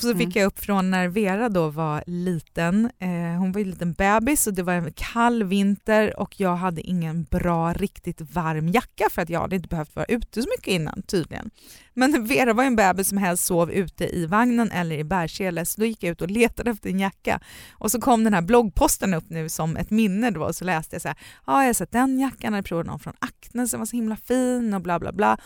Så 0.00 0.06
Mm. 0.10 0.18
fick 0.18 0.36
jag 0.36 0.46
upp 0.46 0.58
från 0.58 0.90
när 0.90 1.08
Vera 1.08 1.48
då 1.48 1.68
var 1.68 2.04
liten, 2.06 2.90
eh, 2.98 3.08
hon 3.38 3.52
var 3.52 3.58
ju 3.60 3.64
en 3.64 3.70
liten 3.70 3.92
bebis 3.92 4.46
och 4.46 4.54
det 4.54 4.62
var 4.62 4.72
en 4.72 4.92
kall 4.92 5.44
vinter 5.44 6.20
och 6.20 6.40
jag 6.40 6.56
hade 6.56 6.80
ingen 6.80 7.24
bra 7.24 7.72
riktigt 7.72 8.20
varm 8.20 8.68
jacka 8.68 9.04
för 9.10 9.22
att 9.22 9.28
jag 9.30 9.40
hade 9.40 9.56
inte 9.56 9.68
behövt 9.68 9.96
vara 9.96 10.06
ute 10.06 10.42
så 10.42 10.48
mycket 10.58 10.66
innan 10.72 11.02
tydligen. 11.02 11.50
Men 11.94 12.26
Vera 12.26 12.52
var 12.52 12.62
ju 12.62 12.66
en 12.66 12.76
bebis 12.76 13.08
som 13.08 13.18
helst 13.18 13.44
sov 13.44 13.70
ute 13.72 14.16
i 14.16 14.26
vagnen 14.26 14.70
eller 14.70 14.96
i 14.98 15.04
bärsele 15.04 15.64
så 15.66 15.80
då 15.80 15.86
gick 15.86 16.02
jag 16.02 16.10
ut 16.12 16.22
och 16.22 16.30
letade 16.30 16.70
efter 16.70 16.90
en 16.90 16.98
jacka 17.00 17.40
och 17.72 17.90
så 17.90 18.00
kom 18.00 18.24
den 18.24 18.34
här 18.34 18.42
bloggposten 18.42 19.14
upp 19.14 19.30
nu 19.30 19.48
som 19.48 19.76
ett 19.76 19.90
minne 19.90 20.30
då 20.30 20.44
och 20.44 20.54
så 20.56 20.64
läste 20.64 20.94
jag 20.94 21.02
så 21.02 21.08
här, 21.08 21.16
ja 21.46 21.60
jag 21.62 21.68
har 21.68 21.72
sett 21.74 21.92
den 21.92 22.18
jackan, 22.18 22.54
jag 22.54 22.64
provat 22.64 22.86
någon 22.86 22.98
från 22.98 23.14
akne 23.24 23.68
som 23.68 23.80
var 23.80 23.86
så 23.86 23.96
himla 23.96 24.16
fin 24.16 24.74
och 24.74 24.80
bla 24.80 25.00
bla 25.00 25.12
bla. 25.12 25.38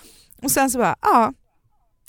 Och 0.43 0.51
sen 0.51 0.71
så 0.71 0.79
bara, 0.79 0.97
ja, 1.03 1.33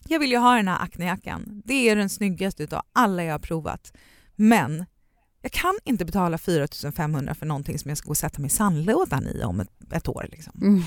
jag 0.07 0.19
vill 0.19 0.31
ju 0.31 0.37
ha 0.37 0.55
den 0.55 0.67
här 0.67 0.83
aknejackan. 0.83 1.61
Det 1.65 1.89
är 1.89 1.95
den 1.95 2.09
snyggaste 2.09 2.63
utav 2.63 2.81
alla 2.93 3.23
jag 3.23 3.33
har 3.33 3.39
provat. 3.39 3.93
Men 4.35 4.85
jag 5.41 5.51
kan 5.51 5.73
inte 5.83 6.05
betala 6.05 6.37
4500 6.37 7.35
för 7.35 7.45
någonting 7.45 7.79
som 7.79 7.89
jag 7.89 7.97
ska 7.97 8.05
gå 8.05 8.11
och 8.11 8.17
sätta 8.17 8.41
mig 8.41 8.47
i 8.47 8.49
sandlådan 8.49 9.27
i 9.27 9.43
om 9.43 9.59
ett, 9.59 9.93
ett 9.93 10.07
år. 10.07 10.27
Liksom. 10.31 10.53
Mm. 10.61 10.83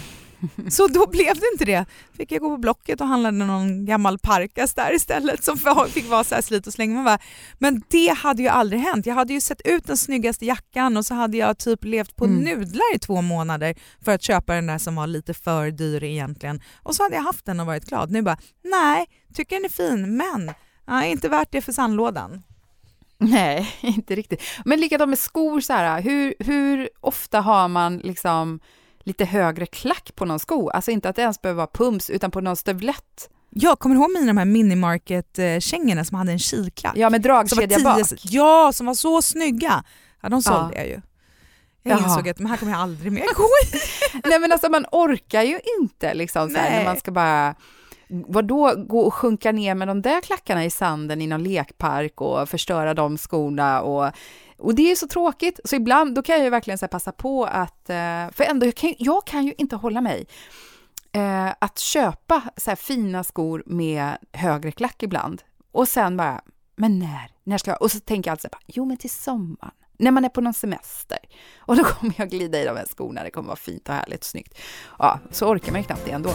Så 0.71 0.87
då 0.87 1.07
blev 1.07 1.35
det 1.35 1.47
inte 1.53 1.65
det. 1.65 1.85
Fick 2.17 2.33
jag 2.33 2.41
gå 2.41 2.51
på 2.51 2.57
Blocket 2.57 3.01
och 3.01 3.07
handla 3.07 3.31
någon 3.31 3.87
gammal 3.87 4.19
parkas 4.19 4.75
där 4.75 4.95
istället 4.95 5.45
som 5.45 5.59
fick 5.89 6.11
vara 6.11 6.25
så 6.25 6.35
här 6.35 6.43
slit 6.43 6.67
och 6.67 6.73
släng. 6.73 6.95
Man 6.95 7.05
bara, 7.05 7.19
Men 7.59 7.83
det 7.89 8.09
hade 8.19 8.43
ju 8.43 8.49
aldrig 8.49 8.81
hänt. 8.81 9.07
Jag 9.07 9.15
hade 9.15 9.33
ju 9.33 9.41
sett 9.41 9.61
ut 9.65 9.87
den 9.87 9.97
snyggaste 9.97 10.47
jackan 10.47 10.97
och 10.97 11.07
så 11.07 11.15
hade 11.15 11.37
jag 11.37 11.59
typ 11.59 11.85
levt 11.85 12.17
på 12.17 12.25
Mm. 12.25 12.39
nudlar 12.45 12.95
i 12.95 12.99
två 12.99 13.23
månader 13.23 13.75
för 14.05 14.13
att 14.13 14.23
köpa 14.23 14.55
den 14.55 14.67
där 14.67 14.79
som 14.79 14.95
var 14.95 15.07
lite 15.07 15.35
för 15.35 15.71
dyr 15.71 16.05
egentligen. 16.05 16.63
Och 16.83 16.95
så 16.95 17.03
hade 17.03 17.15
jag 17.17 17.23
haft 17.23 17.45
den 17.47 17.61
och 17.61 17.67
varit 17.67 17.85
glad. 17.85 18.11
Nu 18.11 18.23
bara, 18.23 18.37
nej, 18.65 19.07
tycker 19.35 19.57
den 19.57 19.65
är 19.65 19.69
fin 19.69 20.17
men 20.17 20.53
nej, 20.87 21.11
inte 21.11 21.29
värt 21.29 21.49
det 21.51 21.61
för 21.61 21.73
sandlådan. 21.73 22.43
Nej, 23.19 23.75
inte 23.81 24.15
riktigt. 24.15 24.43
Men 24.65 24.81
likadant 24.81 25.09
med 25.09 25.19
skor, 25.19 25.61
så 25.61 25.73
här, 25.73 26.01
hur, 26.03 26.35
hur 26.39 26.89
ofta 27.01 27.41
har 27.41 27.69
man 27.69 27.99
liksom 27.99 28.61
lite 29.05 29.25
högre 29.25 29.67
klack 29.67 30.11
på 30.15 30.25
någon 30.25 30.39
sko? 30.39 30.69
Alltså 30.71 30.91
inte 30.91 31.09
att 31.09 31.17
det 31.17 31.23
ens 31.23 31.43
behöver 31.43 31.57
vara 31.57 31.67
pumps, 31.75 32.11
utan 32.11 32.31
på 32.31 32.41
någon 32.41 32.57
stövlett. 32.57 33.31
Jag 33.51 33.79
kommer 33.79 33.95
ihåg 33.97 34.11
mina 34.13 34.27
de 34.27 34.37
här 34.39 34.45
minimarket-kängorna 34.45 36.05
som 36.05 36.17
hade 36.19 36.33
en 36.33 36.39
kilklack. 36.39 36.97
Ja, 36.97 37.11
med 37.11 37.23
dragkedja 37.23 37.79
bak. 37.81 38.07
Ja, 38.23 38.71
som 38.75 38.87
var 38.87 38.95
så 38.95 39.23
snygga. 39.23 39.85
Ja, 40.21 40.29
de 40.29 40.43
sålde 40.43 40.71
Ja. 40.75 40.79
jag 40.79 40.87
ju. 40.87 41.01
Jag 41.83 42.01
Jaha. 42.01 42.09
insåg 42.09 42.29
att 42.29 42.37
de 42.37 42.47
här 42.47 42.57
kommer 42.57 42.73
jag 42.73 42.81
aldrig 42.81 43.13
mer 43.13 43.27
gå 43.37 43.43
i. 43.65 43.81
Nej 44.29 44.39
men 44.39 44.53
alltså 44.53 44.69
man 44.69 44.87
orkar 44.93 45.43
ju 45.43 45.61
inte 45.81 46.15
liksom 46.15 46.51
så 46.51 46.57
här, 46.59 46.71
när 46.71 46.85
man 46.85 46.97
ska 46.97 47.11
bara 47.13 47.55
Vadå, 48.13 48.75
gå 48.77 49.01
och 49.01 49.15
sjunka 49.15 49.53
ner 49.53 49.75
med 49.75 49.89
de 49.89 50.03
där 50.03 50.21
klackarna 50.21 50.65
i 50.65 50.71
sanden 50.71 51.23
i 51.23 51.27
någon 51.27 51.43
lekpark 51.43 52.21
och 52.21 52.49
förstöra 52.49 52.95
de 52.95 53.19
skorna 53.19 53.83
och, 53.83 54.13
och 54.59 54.75
det 54.75 54.91
är 54.91 54.97
så 54.97 55.09
tråkigt. 55.09 55.61
Så 55.65 55.77
ibland, 55.77 56.15
då 56.15 56.23
kan 56.23 56.35
jag 56.35 56.45
ju 56.45 56.51
verkligen 56.51 56.79
så 56.79 56.85
här 56.85 56.89
passa 56.89 57.13
på 57.13 57.45
att, 57.45 57.91
eh, 57.91 58.31
för 58.33 58.45
ändå, 58.45 58.67
jag 58.67 58.75
kan, 58.75 58.95
jag 58.99 59.27
kan 59.27 59.47
ju 59.47 59.55
inte 59.59 59.77
hålla 59.77 60.01
mig, 60.01 60.27
eh, 61.13 61.51
att 61.59 61.79
köpa 61.79 62.43
så 62.57 62.71
här 62.71 62.77
fina 62.77 63.25
skor 63.25 63.63
med 63.67 64.17
högre 64.33 64.73
klack 64.73 65.03
ibland. 65.03 65.43
Och 65.73 65.89
sen 65.89 66.17
bara, 66.17 66.41
men 66.77 66.99
när? 66.99 67.31
När 67.45 67.59
ska 67.59 67.71
jag? 67.71 67.83
Och 67.83 67.91
så 67.91 68.01
tänker 68.01 68.29
jag 68.29 68.33
alltid 68.33 68.51
så 68.51 68.57
här, 68.57 68.65
jo 68.67 68.85
men 68.85 68.97
till 68.97 69.11
sommaren. 69.11 69.75
När 69.97 70.11
man 70.11 70.25
är 70.25 70.29
på 70.29 70.41
någon 70.41 70.55
semester. 70.55 71.19
Och 71.59 71.77
då 71.77 71.85
kommer 71.85 72.15
jag 72.17 72.31
glida 72.31 72.61
i 72.61 72.65
de 72.65 72.77
här 72.77 72.87
skorna, 72.87 73.23
det 73.23 73.31
kommer 73.31 73.47
vara 73.47 73.57
fint 73.57 73.89
och 73.89 73.95
härligt 73.95 74.21
och 74.21 74.27
snyggt. 74.27 74.59
Ja, 74.99 75.19
så 75.31 75.49
orkar 75.49 75.73
man 75.73 75.81
ju 75.81 75.87
knappt 75.87 76.05
det 76.05 76.11
ändå. 76.11 76.31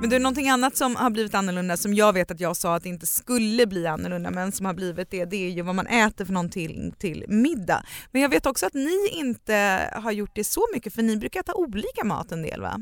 Men 0.00 0.10
du, 0.10 0.18
någonting 0.18 0.48
annat 0.48 0.76
som 0.76 0.96
har 0.96 1.10
blivit 1.10 1.34
annorlunda 1.34 1.76
som 1.76 1.94
jag 1.94 2.12
vet 2.12 2.30
att 2.30 2.40
jag 2.40 2.56
sa 2.56 2.74
att 2.74 2.82
det 2.82 2.88
inte 2.88 3.06
skulle 3.06 3.66
bli 3.66 3.86
annorlunda 3.86 4.30
men 4.30 4.52
som 4.52 4.66
har 4.66 4.74
blivit 4.74 5.10
det, 5.10 5.24
det 5.24 5.36
är 5.36 5.50
ju 5.50 5.62
vad 5.62 5.74
man 5.74 5.86
äter 5.86 6.24
för 6.24 6.32
någonting 6.32 6.92
till 6.98 7.24
middag. 7.28 7.82
Men 8.10 8.22
jag 8.22 8.28
vet 8.28 8.46
också 8.46 8.66
att 8.66 8.74
ni 8.74 9.08
inte 9.12 9.90
har 9.94 10.12
gjort 10.12 10.30
det 10.34 10.44
så 10.44 10.66
mycket 10.74 10.94
för 10.94 11.02
ni 11.02 11.16
brukar 11.16 11.40
äta 11.40 11.54
olika 11.54 12.04
mat 12.04 12.32
en 12.32 12.42
del 12.42 12.60
va? 12.60 12.80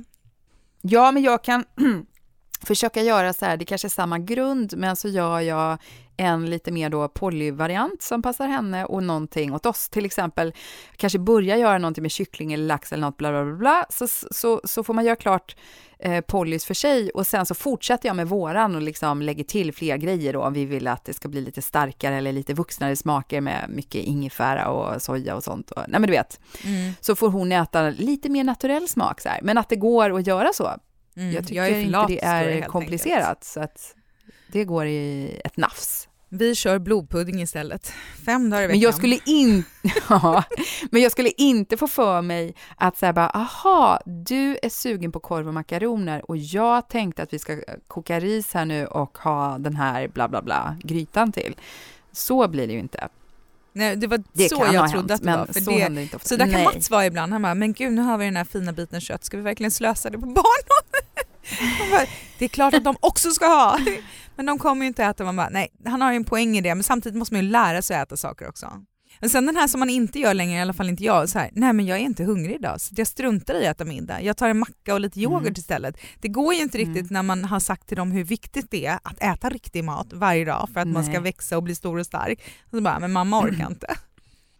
Ja, 0.82 1.12
men 1.12 1.22
jag 1.22 1.44
kan 1.44 1.64
försöka 2.62 3.02
göra 3.02 3.32
så 3.32 3.44
här, 3.44 3.56
det 3.56 3.64
kanske 3.64 3.88
är 3.88 3.90
samma 3.90 4.18
grund, 4.18 4.74
men 4.76 4.96
så 4.96 5.08
gör 5.08 5.40
jag 5.40 5.78
en 6.20 6.50
lite 6.50 6.70
mer 6.70 6.90
då 6.90 7.08
polyvariant 7.08 8.02
som 8.02 8.22
passar 8.22 8.46
henne 8.48 8.84
och 8.84 9.02
någonting 9.02 9.54
åt 9.54 9.66
oss. 9.66 9.88
Till 9.88 10.04
exempel, 10.04 10.54
kanske 10.96 11.18
börja 11.18 11.56
göra 11.56 11.78
någonting 11.78 12.02
med 12.02 12.10
kyckling 12.10 12.52
eller 12.52 12.66
lax 12.66 12.92
eller 12.92 13.00
något, 13.00 13.16
bla 13.16 13.30
bla 13.30 13.44
bla, 13.44 13.54
bla 13.54 13.86
så, 13.90 14.06
så, 14.30 14.60
så 14.64 14.84
får 14.84 14.94
man 14.94 15.04
göra 15.04 15.16
klart 15.16 15.56
eh, 15.98 16.20
polys 16.20 16.64
för 16.64 16.74
sig 16.74 17.10
och 17.10 17.26
sen 17.26 17.46
så 17.46 17.54
fortsätter 17.54 18.08
jag 18.08 18.16
med 18.16 18.28
våran 18.28 18.74
och 18.74 18.82
liksom 18.82 19.22
lägger 19.22 19.44
till 19.44 19.72
fler 19.74 19.96
grejer 19.96 20.32
då 20.32 20.42
om 20.42 20.52
vi 20.52 20.64
vill 20.64 20.86
att 20.86 21.04
det 21.04 21.14
ska 21.14 21.28
bli 21.28 21.40
lite 21.40 21.62
starkare 21.62 22.16
eller 22.16 22.32
lite 22.32 22.54
vuxnare 22.54 22.96
smaker 22.96 23.40
med 23.40 23.64
mycket 23.68 24.04
ingefära 24.04 24.68
och 24.68 25.02
soja 25.02 25.36
och 25.36 25.44
sånt. 25.44 25.70
Och, 25.70 25.82
nej 25.88 26.00
men 26.00 26.06
du 26.06 26.12
vet, 26.12 26.40
så 27.00 27.16
får 27.16 27.30
hon 27.30 27.52
äta 27.52 27.90
lite 27.90 28.28
mer 28.28 28.44
naturell 28.44 28.88
smak 28.88 29.20
så 29.20 29.28
här. 29.28 29.40
Men 29.42 29.58
att 29.58 29.68
det 29.68 29.76
går 29.76 30.18
att 30.18 30.26
göra 30.26 30.52
så, 30.52 30.70
Mm, 31.18 31.32
jag 31.32 31.46
tycker 31.46 31.62
är 31.62 31.70
för 31.70 31.80
inte 31.80 32.04
det 32.08 32.24
är 32.24 32.50
enkelt. 32.50 32.72
komplicerat, 32.72 33.44
så 33.44 33.60
att 33.60 33.94
det 34.52 34.64
går 34.64 34.86
i 34.86 35.40
ett 35.44 35.56
nafs. 35.56 36.08
Vi 36.28 36.54
kör 36.54 36.78
blodpudding 36.78 37.42
istället. 37.42 37.92
Fem 38.26 38.50
dagar 38.50 38.62
i 38.62 38.66
veckan. 38.66 38.74
Men 38.78 38.80
jag 38.80 38.94
skulle 38.94 39.18
inte, 39.26 39.68
ja, 40.08 40.44
men 40.90 41.02
jag 41.02 41.12
skulle 41.12 41.30
inte 41.30 41.76
få 41.76 41.86
för 41.88 42.22
mig 42.22 42.54
att 42.76 42.96
säga 42.96 43.12
bara, 43.12 43.28
aha, 43.28 44.00
du 44.06 44.58
är 44.62 44.68
sugen 44.68 45.12
på 45.12 45.20
korv 45.20 45.48
och 45.48 45.54
makaroner 45.54 46.30
och 46.30 46.36
jag 46.36 46.88
tänkte 46.88 47.22
att 47.22 47.32
vi 47.32 47.38
ska 47.38 47.60
koka 47.88 48.20
ris 48.20 48.54
här 48.54 48.64
nu 48.64 48.86
och 48.86 49.18
ha 49.18 49.58
den 49.58 49.76
här 49.76 50.08
bla 50.08 50.28
bla 50.28 50.42
bla 50.42 50.76
grytan 50.82 51.32
till. 51.32 51.56
Så 52.12 52.48
blir 52.48 52.66
det 52.66 52.72
ju 52.72 52.78
inte. 52.78 53.08
Nej, 53.72 53.96
det 53.96 54.06
var 54.06 54.22
Det 54.32 54.48
så 54.48 54.66
jag 54.72 54.90
trodde 54.90 55.12
hänt, 55.14 55.20
att 55.20 55.22
det 55.22 55.36
var. 55.36 55.46
För 55.46 55.60
så 55.60 55.70
det, 55.70 55.76
händer 55.78 56.02
inte 56.02 56.16
ofta. 56.16 56.28
så 56.28 56.36
där 56.36 56.44
kan 56.44 56.52
Nej. 56.54 56.64
Mats 56.64 56.90
vara 56.90 57.06
ibland. 57.06 57.32
Han 57.32 57.42
bara, 57.42 57.54
men 57.54 57.72
gud 57.72 57.92
nu 57.92 58.02
har 58.02 58.18
vi 58.18 58.24
den 58.24 58.36
här 58.36 58.44
fina 58.44 58.72
biten 58.72 59.00
kött, 59.00 59.24
ska 59.24 59.36
vi 59.36 59.42
verkligen 59.42 59.70
slösa 59.70 60.10
det 60.10 60.18
på 60.18 60.26
barnen? 60.26 60.44
Bara, 61.90 62.06
det 62.38 62.44
är 62.44 62.48
klart 62.48 62.74
att 62.74 62.84
de 62.84 62.96
också 63.00 63.30
ska 63.30 63.46
ha. 63.46 63.78
Men 64.36 64.46
de 64.46 64.58
kommer 64.58 64.82
ju 64.82 64.86
inte 64.88 65.04
äta. 65.04 65.24
Man 65.24 65.36
bara, 65.36 65.48
nej, 65.48 65.68
han 65.84 66.02
har 66.02 66.12
ju 66.12 66.16
en 66.16 66.24
poäng 66.24 66.56
i 66.56 66.60
det, 66.60 66.74
men 66.74 66.84
samtidigt 66.84 67.18
måste 67.18 67.34
man 67.34 67.44
ju 67.44 67.50
lära 67.50 67.82
sig 67.82 67.96
att 67.96 68.08
äta 68.08 68.16
saker 68.16 68.48
också. 68.48 68.72
Men 69.20 69.30
sen 69.30 69.46
den 69.46 69.56
här 69.56 69.66
som 69.68 69.80
man 69.80 69.90
inte 69.90 70.18
gör 70.18 70.34
längre, 70.34 70.58
i 70.58 70.60
alla 70.60 70.72
fall 70.72 70.88
inte 70.88 71.04
jag, 71.04 71.28
så 71.28 71.38
här, 71.38 71.50
nej 71.52 71.72
men 71.72 71.86
jag 71.86 71.98
är 71.98 72.02
inte 72.02 72.24
hungrig 72.24 72.54
idag 72.54 72.80
så 72.80 72.94
jag 72.96 73.06
struntar 73.06 73.54
i 73.54 73.66
att 73.66 73.76
äta 73.76 73.84
middag. 73.84 74.22
Jag 74.22 74.36
tar 74.36 74.48
en 74.48 74.58
macka 74.58 74.94
och 74.94 75.00
lite 75.00 75.20
yoghurt 75.20 75.40
Mm. 75.42 75.54
istället. 75.56 75.96
Det 76.20 76.28
går 76.28 76.54
ju 76.54 76.60
inte 76.62 76.78
riktigt 76.78 77.10
när 77.10 77.22
man 77.22 77.44
har 77.44 77.60
sagt 77.60 77.88
till 77.88 77.96
dem 77.96 78.10
hur 78.12 78.24
viktigt 78.24 78.70
det 78.70 78.86
är 78.86 78.98
att 79.02 79.22
äta 79.22 79.48
riktig 79.48 79.84
mat 79.84 80.06
varje 80.12 80.44
dag 80.44 80.68
för 80.74 80.80
att 80.80 80.88
man 80.88 81.04
ska 81.04 81.12
Nej. 81.12 81.20
växa 81.22 81.56
och 81.56 81.62
bli 81.62 81.74
stor 81.74 81.98
och 81.98 82.06
stark. 82.06 82.38
Och 82.64 82.70
så 82.70 82.80
bara, 82.80 82.98
men 82.98 83.12
mamma 83.12 83.40
orkar 83.40 83.66
inte. 83.70 83.94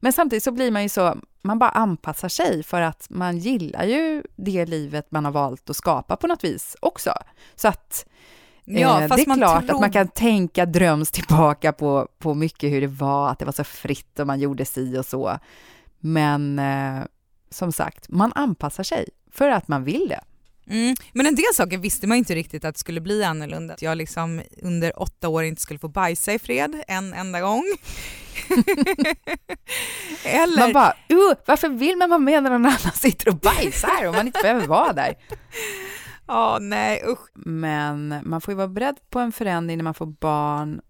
Men 0.01 0.13
samtidigt 0.13 0.45
så 0.45 0.53
blir 0.53 0.71
man 0.71 0.83
ju 0.83 0.89
så, 0.89 1.17
man 1.43 1.59
bara 1.59 1.71
anpassar 1.71 2.29
sig 2.29 2.63
för 2.63 2.81
att 2.81 3.07
man 3.11 3.39
gillar 3.39 3.85
ju 3.85 4.23
det 4.37 4.67
livet 4.67 5.11
man 5.11 5.25
har 5.25 5.33
valt 5.33 5.71
att 5.71 5.77
skapa 5.77 6.17
på 6.17 6.27
något 6.27 6.45
vis 6.45 6.77
också. 6.81 7.13
Så 7.57 7.69
att 7.69 8.07
Ja, 8.65 9.03
eh, 9.03 9.09
det 9.09 9.23
är 9.23 9.25
klart 9.37 9.67
tror- 9.67 9.75
att 9.75 9.81
man 9.81 9.93
kan 9.93 10.09
tänka 10.09 10.67
dröms 10.67 11.11
tillbaka 11.11 11.73
på, 11.73 12.09
på 12.19 12.35
mycket 12.35 12.71
hur 12.71 12.81
det 12.81 12.87
var, 12.87 13.31
att 13.31 13.39
det 13.39 13.45
var 13.45 13.53
så 13.53 13.65
fritt 13.65 14.19
och 14.21 14.27
man 14.27 14.41
gjorde 14.41 14.65
si 14.65 14.99
och 14.99 15.07
så. 15.07 15.39
Men 15.99 16.59
eh, 16.59 17.05
som 17.51 17.73
sagt, 17.73 18.09
man 18.09 18.33
anpassar 18.35 18.83
sig 18.83 19.09
för 19.33 19.49
att 19.49 19.69
man 19.69 19.85
vill 19.85 20.09
det. 20.09 20.21
Mm. 20.71 20.97
Men 21.13 21.27
en 21.27 21.35
del 21.35 21.55
saker 21.55 21.79
visste 21.79 22.07
man 22.07 22.19
inte 22.19 22.35
riktigt 22.35 22.65
att 22.65 22.75
det 22.75 22.79
skulle 22.79 23.01
bli 23.01 23.25
annorlunda. 23.25 23.75
Att 23.75 23.83
jag 23.83 23.99
liksom 23.99 24.43
under 24.63 25.03
åtta 25.03 25.29
år 25.29 25.45
inte 25.45 25.63
skulle 25.63 25.79
få 25.79 25.89
bajsa 25.89 26.33
i 26.33 26.39
fred 26.39 26.83
en 26.89 27.15
enda 27.15 27.41
gång. 27.41 27.65
Eller... 30.25 30.59
Man 30.59 30.73
bara, 30.73 30.95
uh, 31.13 31.33
varför 31.47 31.69
vill 31.69 31.97
man 31.97 32.11
vara 32.11 32.19
med 32.19 32.43
när 32.43 32.51
någon 32.51 32.67
annan 32.67 32.93
sitter 32.95 33.29
och 33.29 33.37
bajsar 33.37 34.07
om 34.07 34.15
man 34.15 34.27
inte 34.27 34.41
behöver 34.43 34.67
vara 34.67 34.93
där? 34.93 35.15
Ja, 36.31 36.57
oh, 36.57 36.61
nej 36.61 37.05
usch. 37.07 37.31
Men 37.35 38.21
man 38.25 38.41
får 38.41 38.53
ju 38.53 38.57
vara 38.57 38.69
beredd 38.69 38.97
på 39.11 39.19
en 39.19 39.33
förändring 39.33 39.77
när 39.77 39.85
man 39.85 39.95
får 39.95 40.07
barn. 40.07 40.81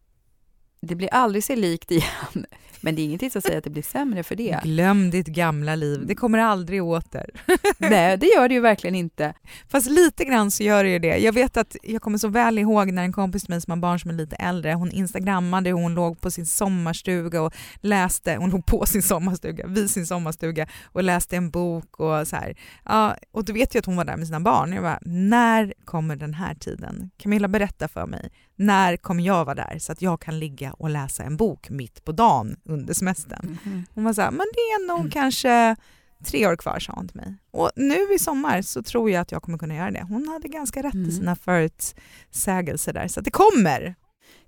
Det 0.80 0.94
blir 0.94 1.08
aldrig 1.14 1.44
sig 1.44 1.56
likt 1.56 1.90
igen. 1.90 2.46
Men 2.80 2.94
det 2.94 3.02
är 3.02 3.04
ingenting 3.04 3.30
som 3.30 3.42
säger 3.42 3.58
att 3.58 3.64
det 3.64 3.70
blir 3.70 3.82
sämre 3.82 4.22
för 4.22 4.34
det. 4.36 4.60
Glöm 4.62 5.10
ditt 5.10 5.26
gamla 5.26 5.74
liv, 5.74 6.06
det 6.06 6.14
kommer 6.14 6.38
aldrig 6.38 6.84
åter. 6.84 7.30
Nej, 7.78 8.16
det 8.16 8.26
gör 8.26 8.48
det 8.48 8.54
ju 8.54 8.60
verkligen 8.60 8.94
inte. 8.94 9.34
Fast 9.68 9.90
lite 9.90 10.24
grann 10.24 10.50
så 10.50 10.62
gör 10.62 10.84
det 10.84 10.90
ju 10.90 10.98
det. 10.98 11.18
Jag 11.18 11.32
vet 11.32 11.56
att 11.56 11.76
jag 11.82 12.02
kommer 12.02 12.18
så 12.18 12.28
väl 12.28 12.58
ihåg 12.58 12.92
när 12.92 13.02
en 13.02 13.12
kompis 13.12 13.42
till 13.42 13.50
mig 13.50 13.60
som 13.60 13.70
har 13.70 13.76
barn 13.76 14.00
som 14.00 14.10
är 14.10 14.14
lite 14.14 14.36
äldre, 14.36 14.72
hon 14.72 14.90
instagrammade 14.90 15.70
hur 15.70 15.76
hon 15.76 15.94
låg 15.94 16.20
på 16.20 16.30
sin 16.30 16.46
sommarstuga 16.46 17.42
och 17.42 17.54
läste, 17.80 18.36
hon 18.36 18.50
låg 18.50 18.66
på 18.66 18.86
sin 18.86 19.02
sommarstuga, 19.02 19.66
vid 19.66 19.90
sin 19.90 20.06
sommarstuga 20.06 20.66
och 20.84 21.02
läste 21.02 21.36
en 21.36 21.50
bok 21.50 22.00
och 22.00 22.28
så 22.28 22.36
här. 22.36 22.56
Ja, 22.84 23.16
och 23.32 23.44
du 23.44 23.52
vet 23.52 23.74
ju 23.74 23.78
att 23.78 23.86
hon 23.86 23.96
var 23.96 24.04
där 24.04 24.16
med 24.16 24.26
sina 24.26 24.40
barn. 24.40 24.72
Jag 24.72 24.82
bara, 24.82 24.98
när 25.02 25.74
kommer 25.84 26.16
den 26.16 26.34
här 26.34 26.54
tiden? 26.54 27.10
Camilla 27.16 27.48
berätta 27.48 27.88
för 27.88 28.06
mig, 28.06 28.30
när 28.58 28.96
kommer 28.96 29.22
jag 29.22 29.44
vara 29.44 29.54
där 29.54 29.78
så 29.78 29.92
att 29.92 30.02
jag 30.02 30.20
kan 30.20 30.38
ligga 30.38 30.72
och 30.72 30.90
läsa 30.90 31.22
en 31.22 31.36
bok 31.36 31.70
mitt 31.70 32.04
på 32.04 32.12
dagen 32.12 32.56
under 32.64 32.94
semestern. 32.94 33.58
Mm. 33.66 33.84
Hon 33.94 34.04
var 34.04 34.12
så 34.12 34.22
här, 34.22 34.30
men 34.30 34.46
det 34.54 34.60
är 34.60 34.88
nog 34.88 35.00
mm. 35.00 35.10
kanske 35.10 35.76
tre 36.24 36.46
år 36.46 36.56
kvar 36.56 36.78
sa 36.78 36.92
hon 36.92 37.08
till 37.08 37.16
mig. 37.16 37.34
Och 37.50 37.70
nu 37.76 38.14
i 38.14 38.18
sommar 38.18 38.62
så 38.62 38.82
tror 38.82 39.10
jag 39.10 39.20
att 39.20 39.32
jag 39.32 39.42
kommer 39.42 39.58
kunna 39.58 39.74
göra 39.74 39.90
det. 39.90 40.06
Hon 40.08 40.28
hade 40.28 40.48
ganska 40.48 40.82
rätt 40.82 40.94
mm. 40.94 41.08
i 41.08 41.12
sina 41.12 41.36
förutsägelser 41.36 42.92
där, 42.92 43.08
så 43.08 43.20
det 43.20 43.30
kommer. 43.30 43.94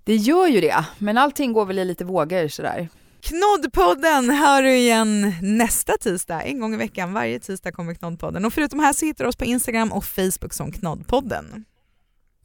Det 0.03 0.15
gör 0.15 0.47
ju 0.47 0.61
det, 0.61 0.85
men 0.97 1.17
allting 1.17 1.53
går 1.53 1.65
väl 1.65 1.79
i 1.79 1.85
lite 1.85 2.05
vågor 2.05 2.47
sådär. 2.47 2.89
Knoddpodden 3.21 4.29
hör 4.29 4.61
du 4.61 4.77
igen 4.77 5.33
nästa 5.41 5.93
tisdag, 5.97 6.41
en 6.41 6.59
gång 6.59 6.73
i 6.73 6.77
veckan. 6.77 7.13
Varje 7.13 7.39
tisdag 7.39 7.71
kommer 7.71 7.93
Knoddpodden. 7.93 8.45
Och 8.45 8.53
förutom 8.53 8.79
här 8.79 8.93
så 8.93 9.05
hittar 9.05 9.23
du 9.23 9.27
oss 9.27 9.35
på 9.35 9.45
Instagram 9.45 9.91
och 9.91 10.05
Facebook 10.05 10.53
som 10.53 10.71
Knoddpodden. 10.71 11.65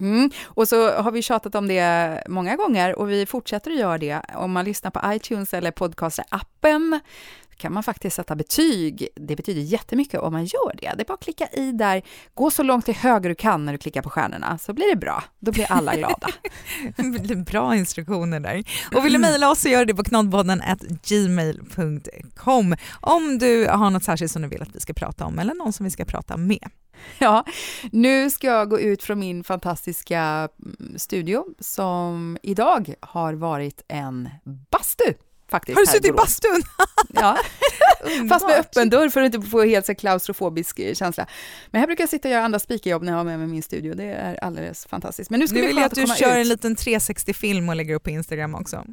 Mm. 0.01 0.31
Och 0.45 0.69
så 0.69 0.91
har 0.91 1.11
vi 1.11 1.23
tjatat 1.23 1.55
om 1.55 1.69
det 1.69 2.23
många 2.29 2.57
gånger 2.57 2.99
och 2.99 3.11
vi 3.11 3.27
fortsätter 3.27 3.71
att 3.71 3.79
göra 3.79 3.99
det. 3.99 4.21
Om 4.35 4.53
man 4.53 4.65
lyssnar 4.65 4.91
på 4.91 5.01
iTunes 5.15 5.55
eller 5.55 5.71
podcaster-appen 5.71 7.01
kan 7.57 7.73
man 7.73 7.83
faktiskt 7.83 8.17
sätta 8.17 8.37
betyg. 8.37 9.09
Det 9.15 9.37
betyder 9.37 9.61
jättemycket 9.61 10.21
om 10.21 10.33
man 10.33 10.45
gör 10.45 10.77
det. 10.77 10.93
Det 10.97 11.03
är 11.03 11.05
bara 11.05 11.15
att 11.15 11.21
klicka 11.21 11.49
i 11.53 11.73
där, 11.73 12.03
gå 12.35 12.51
så 12.51 12.63
långt 12.63 12.85
till 12.85 12.95
höger 12.95 13.29
du 13.29 13.35
kan 13.35 13.65
när 13.65 13.73
du 13.73 13.79
klickar 13.79 14.03
på 14.03 14.11
stjärnorna, 14.11 14.59
så 14.59 14.73
blir 14.73 14.91
det 14.91 14.97
bra. 14.97 15.25
Då 15.39 15.53
blir 15.53 15.73
alla 15.73 15.97
glada. 15.97 16.29
bra 17.47 17.77
instruktioner 17.77 18.41
där. 18.41 18.65
Och 18.95 19.05
vill 19.05 19.13
du 19.13 19.19
mejla 19.19 19.51
oss 19.51 19.61
så 19.61 19.69
gör 19.69 19.85
det 19.85 19.95
på 19.95 20.05
knoddpodden 20.05 20.63
gmail.com 21.09 22.77
om 23.01 23.39
du 23.39 23.67
har 23.67 23.91
något 23.91 24.05
särskilt 24.05 24.33
som 24.33 24.43
du 24.43 24.49
vill 24.49 24.63
att 24.63 24.77
vi 24.77 24.81
ska 24.81 24.93
prata 24.93 25.25
om 25.25 25.39
eller 25.39 25.55
någon 25.55 25.73
som 25.73 25.85
vi 25.85 25.91
ska 25.91 26.05
prata 26.05 26.37
med. 26.37 26.71
Ja, 27.19 27.45
nu 27.93 28.31
ska 28.31 28.47
jag 28.47 28.71
gå 28.71 28.81
ut 28.81 29.03
från 29.03 29.19
min 29.19 29.45
fantastiska 29.45 30.49
mm, 30.65 30.99
studio 30.99 31.45
som 31.61 32.39
idag 32.43 32.95
har 33.01 33.35
varit 33.35 33.83
en 33.89 34.29
bastu 34.71 35.15
faktiskt. 35.49 35.77
Har 35.77 35.85
du 35.85 35.87
suttit 35.87 36.11
i 36.11 36.13
bastun? 36.13 36.63
ja, 37.09 37.39
fast 38.29 38.47
med 38.47 38.59
öppen 38.59 38.91
dörr 38.91 39.09
för 39.09 39.21
att 39.21 39.35
inte 39.35 39.49
få 39.49 39.63
helt 39.63 39.87
så 39.87 39.95
klaustrofobisk 39.95 40.79
eh, 40.79 40.95
känsla. 40.95 41.27
Men 41.71 41.81
här 41.81 41.87
brukar 41.87 42.03
jag 42.03 42.09
sitta 42.09 42.29
och 42.29 42.33
göra 42.33 42.45
andra 42.45 42.59
speakerjobb 42.59 43.03
när 43.03 43.13
jag 43.13 43.19
har 43.19 43.25
med 43.25 43.39
mig 43.39 43.49
min 43.49 43.63
studio. 43.63 43.95
Det 43.95 44.05
är 44.05 44.45
alldeles 44.45 44.87
fantastiskt. 44.87 45.31
Men 45.31 45.41
nu 45.41 45.49
ska 45.49 45.59
nu 45.59 45.67
vill 45.67 45.77
jag 45.77 45.85
att 45.85 45.95
du 45.95 46.07
kör 46.07 46.31
ut. 46.31 46.37
en 46.37 46.49
liten 46.49 46.77
360-film 46.77 47.69
och 47.69 47.77
lägger 47.77 47.95
upp 47.95 48.03
på 48.03 48.11
Instagram 48.11 48.55
också. 48.55 48.85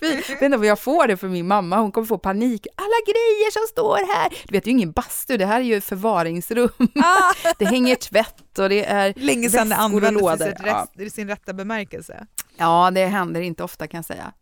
jag 0.00 0.10
vet 0.28 0.42
inte 0.42 0.56
vad 0.56 0.66
jag 0.66 0.78
får 0.78 1.06
det 1.06 1.16
för 1.16 1.28
min 1.28 1.46
mamma, 1.46 1.80
hon 1.80 1.92
kommer 1.92 2.06
få 2.06 2.18
panik. 2.18 2.66
Alla 2.74 2.86
grejer 3.06 3.50
som 3.50 3.62
står 3.68 3.96
här! 4.14 4.30
Du 4.30 4.52
vet, 4.52 4.64
det 4.64 4.68
är 4.68 4.72
ju 4.72 4.76
ingen 4.76 4.92
bastu, 4.92 5.36
det 5.36 5.46
här 5.46 5.60
är 5.60 5.64
ju 5.64 5.80
förvaringsrum. 5.80 6.70
Ah. 6.94 7.52
det 7.58 7.64
hänger 7.64 7.96
tvätt 7.96 8.58
och 8.58 8.68
det 8.68 8.84
är 8.84 9.14
Länge 9.16 9.50
sedan 9.50 9.68
det 9.68 9.76
användes 9.76 10.40
i, 10.40 10.54
ja. 10.64 10.86
i 10.98 11.10
sin 11.10 11.28
rätta 11.28 11.52
bemärkelse. 11.52 12.26
Ja, 12.60 12.90
det 12.90 13.06
händer 13.06 13.40
inte 13.40 13.64
ofta 13.64 13.86
kan 13.86 13.98
jag 13.98 14.04
säga. 14.04 14.32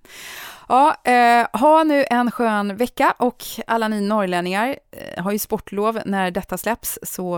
Ja, 0.68 0.96
eh, 1.04 1.61
ha 1.61 1.85
nu 1.85 2.04
en 2.11 2.31
skön 2.31 2.76
vecka 2.76 3.14
och 3.18 3.44
alla 3.66 3.88
ni 3.88 4.00
norrlänningar 4.00 4.78
eh, 4.90 5.22
har 5.22 5.33
ju 5.33 5.38
sportlov 5.38 6.00
när 6.04 6.31
detta 6.31 6.59
släpps, 6.59 6.98
så 7.02 7.37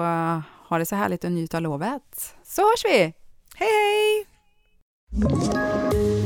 ha 0.69 0.79
det 0.79 0.87
så 0.87 0.97
härligt 0.97 1.25
och 1.25 1.33
njut 1.33 1.55
av 1.55 1.63
lovet. 1.63 2.35
Så 2.45 2.63
hörs 2.63 2.85
vi! 2.85 3.15
Hej, 3.55 3.69
hej! 3.69 4.27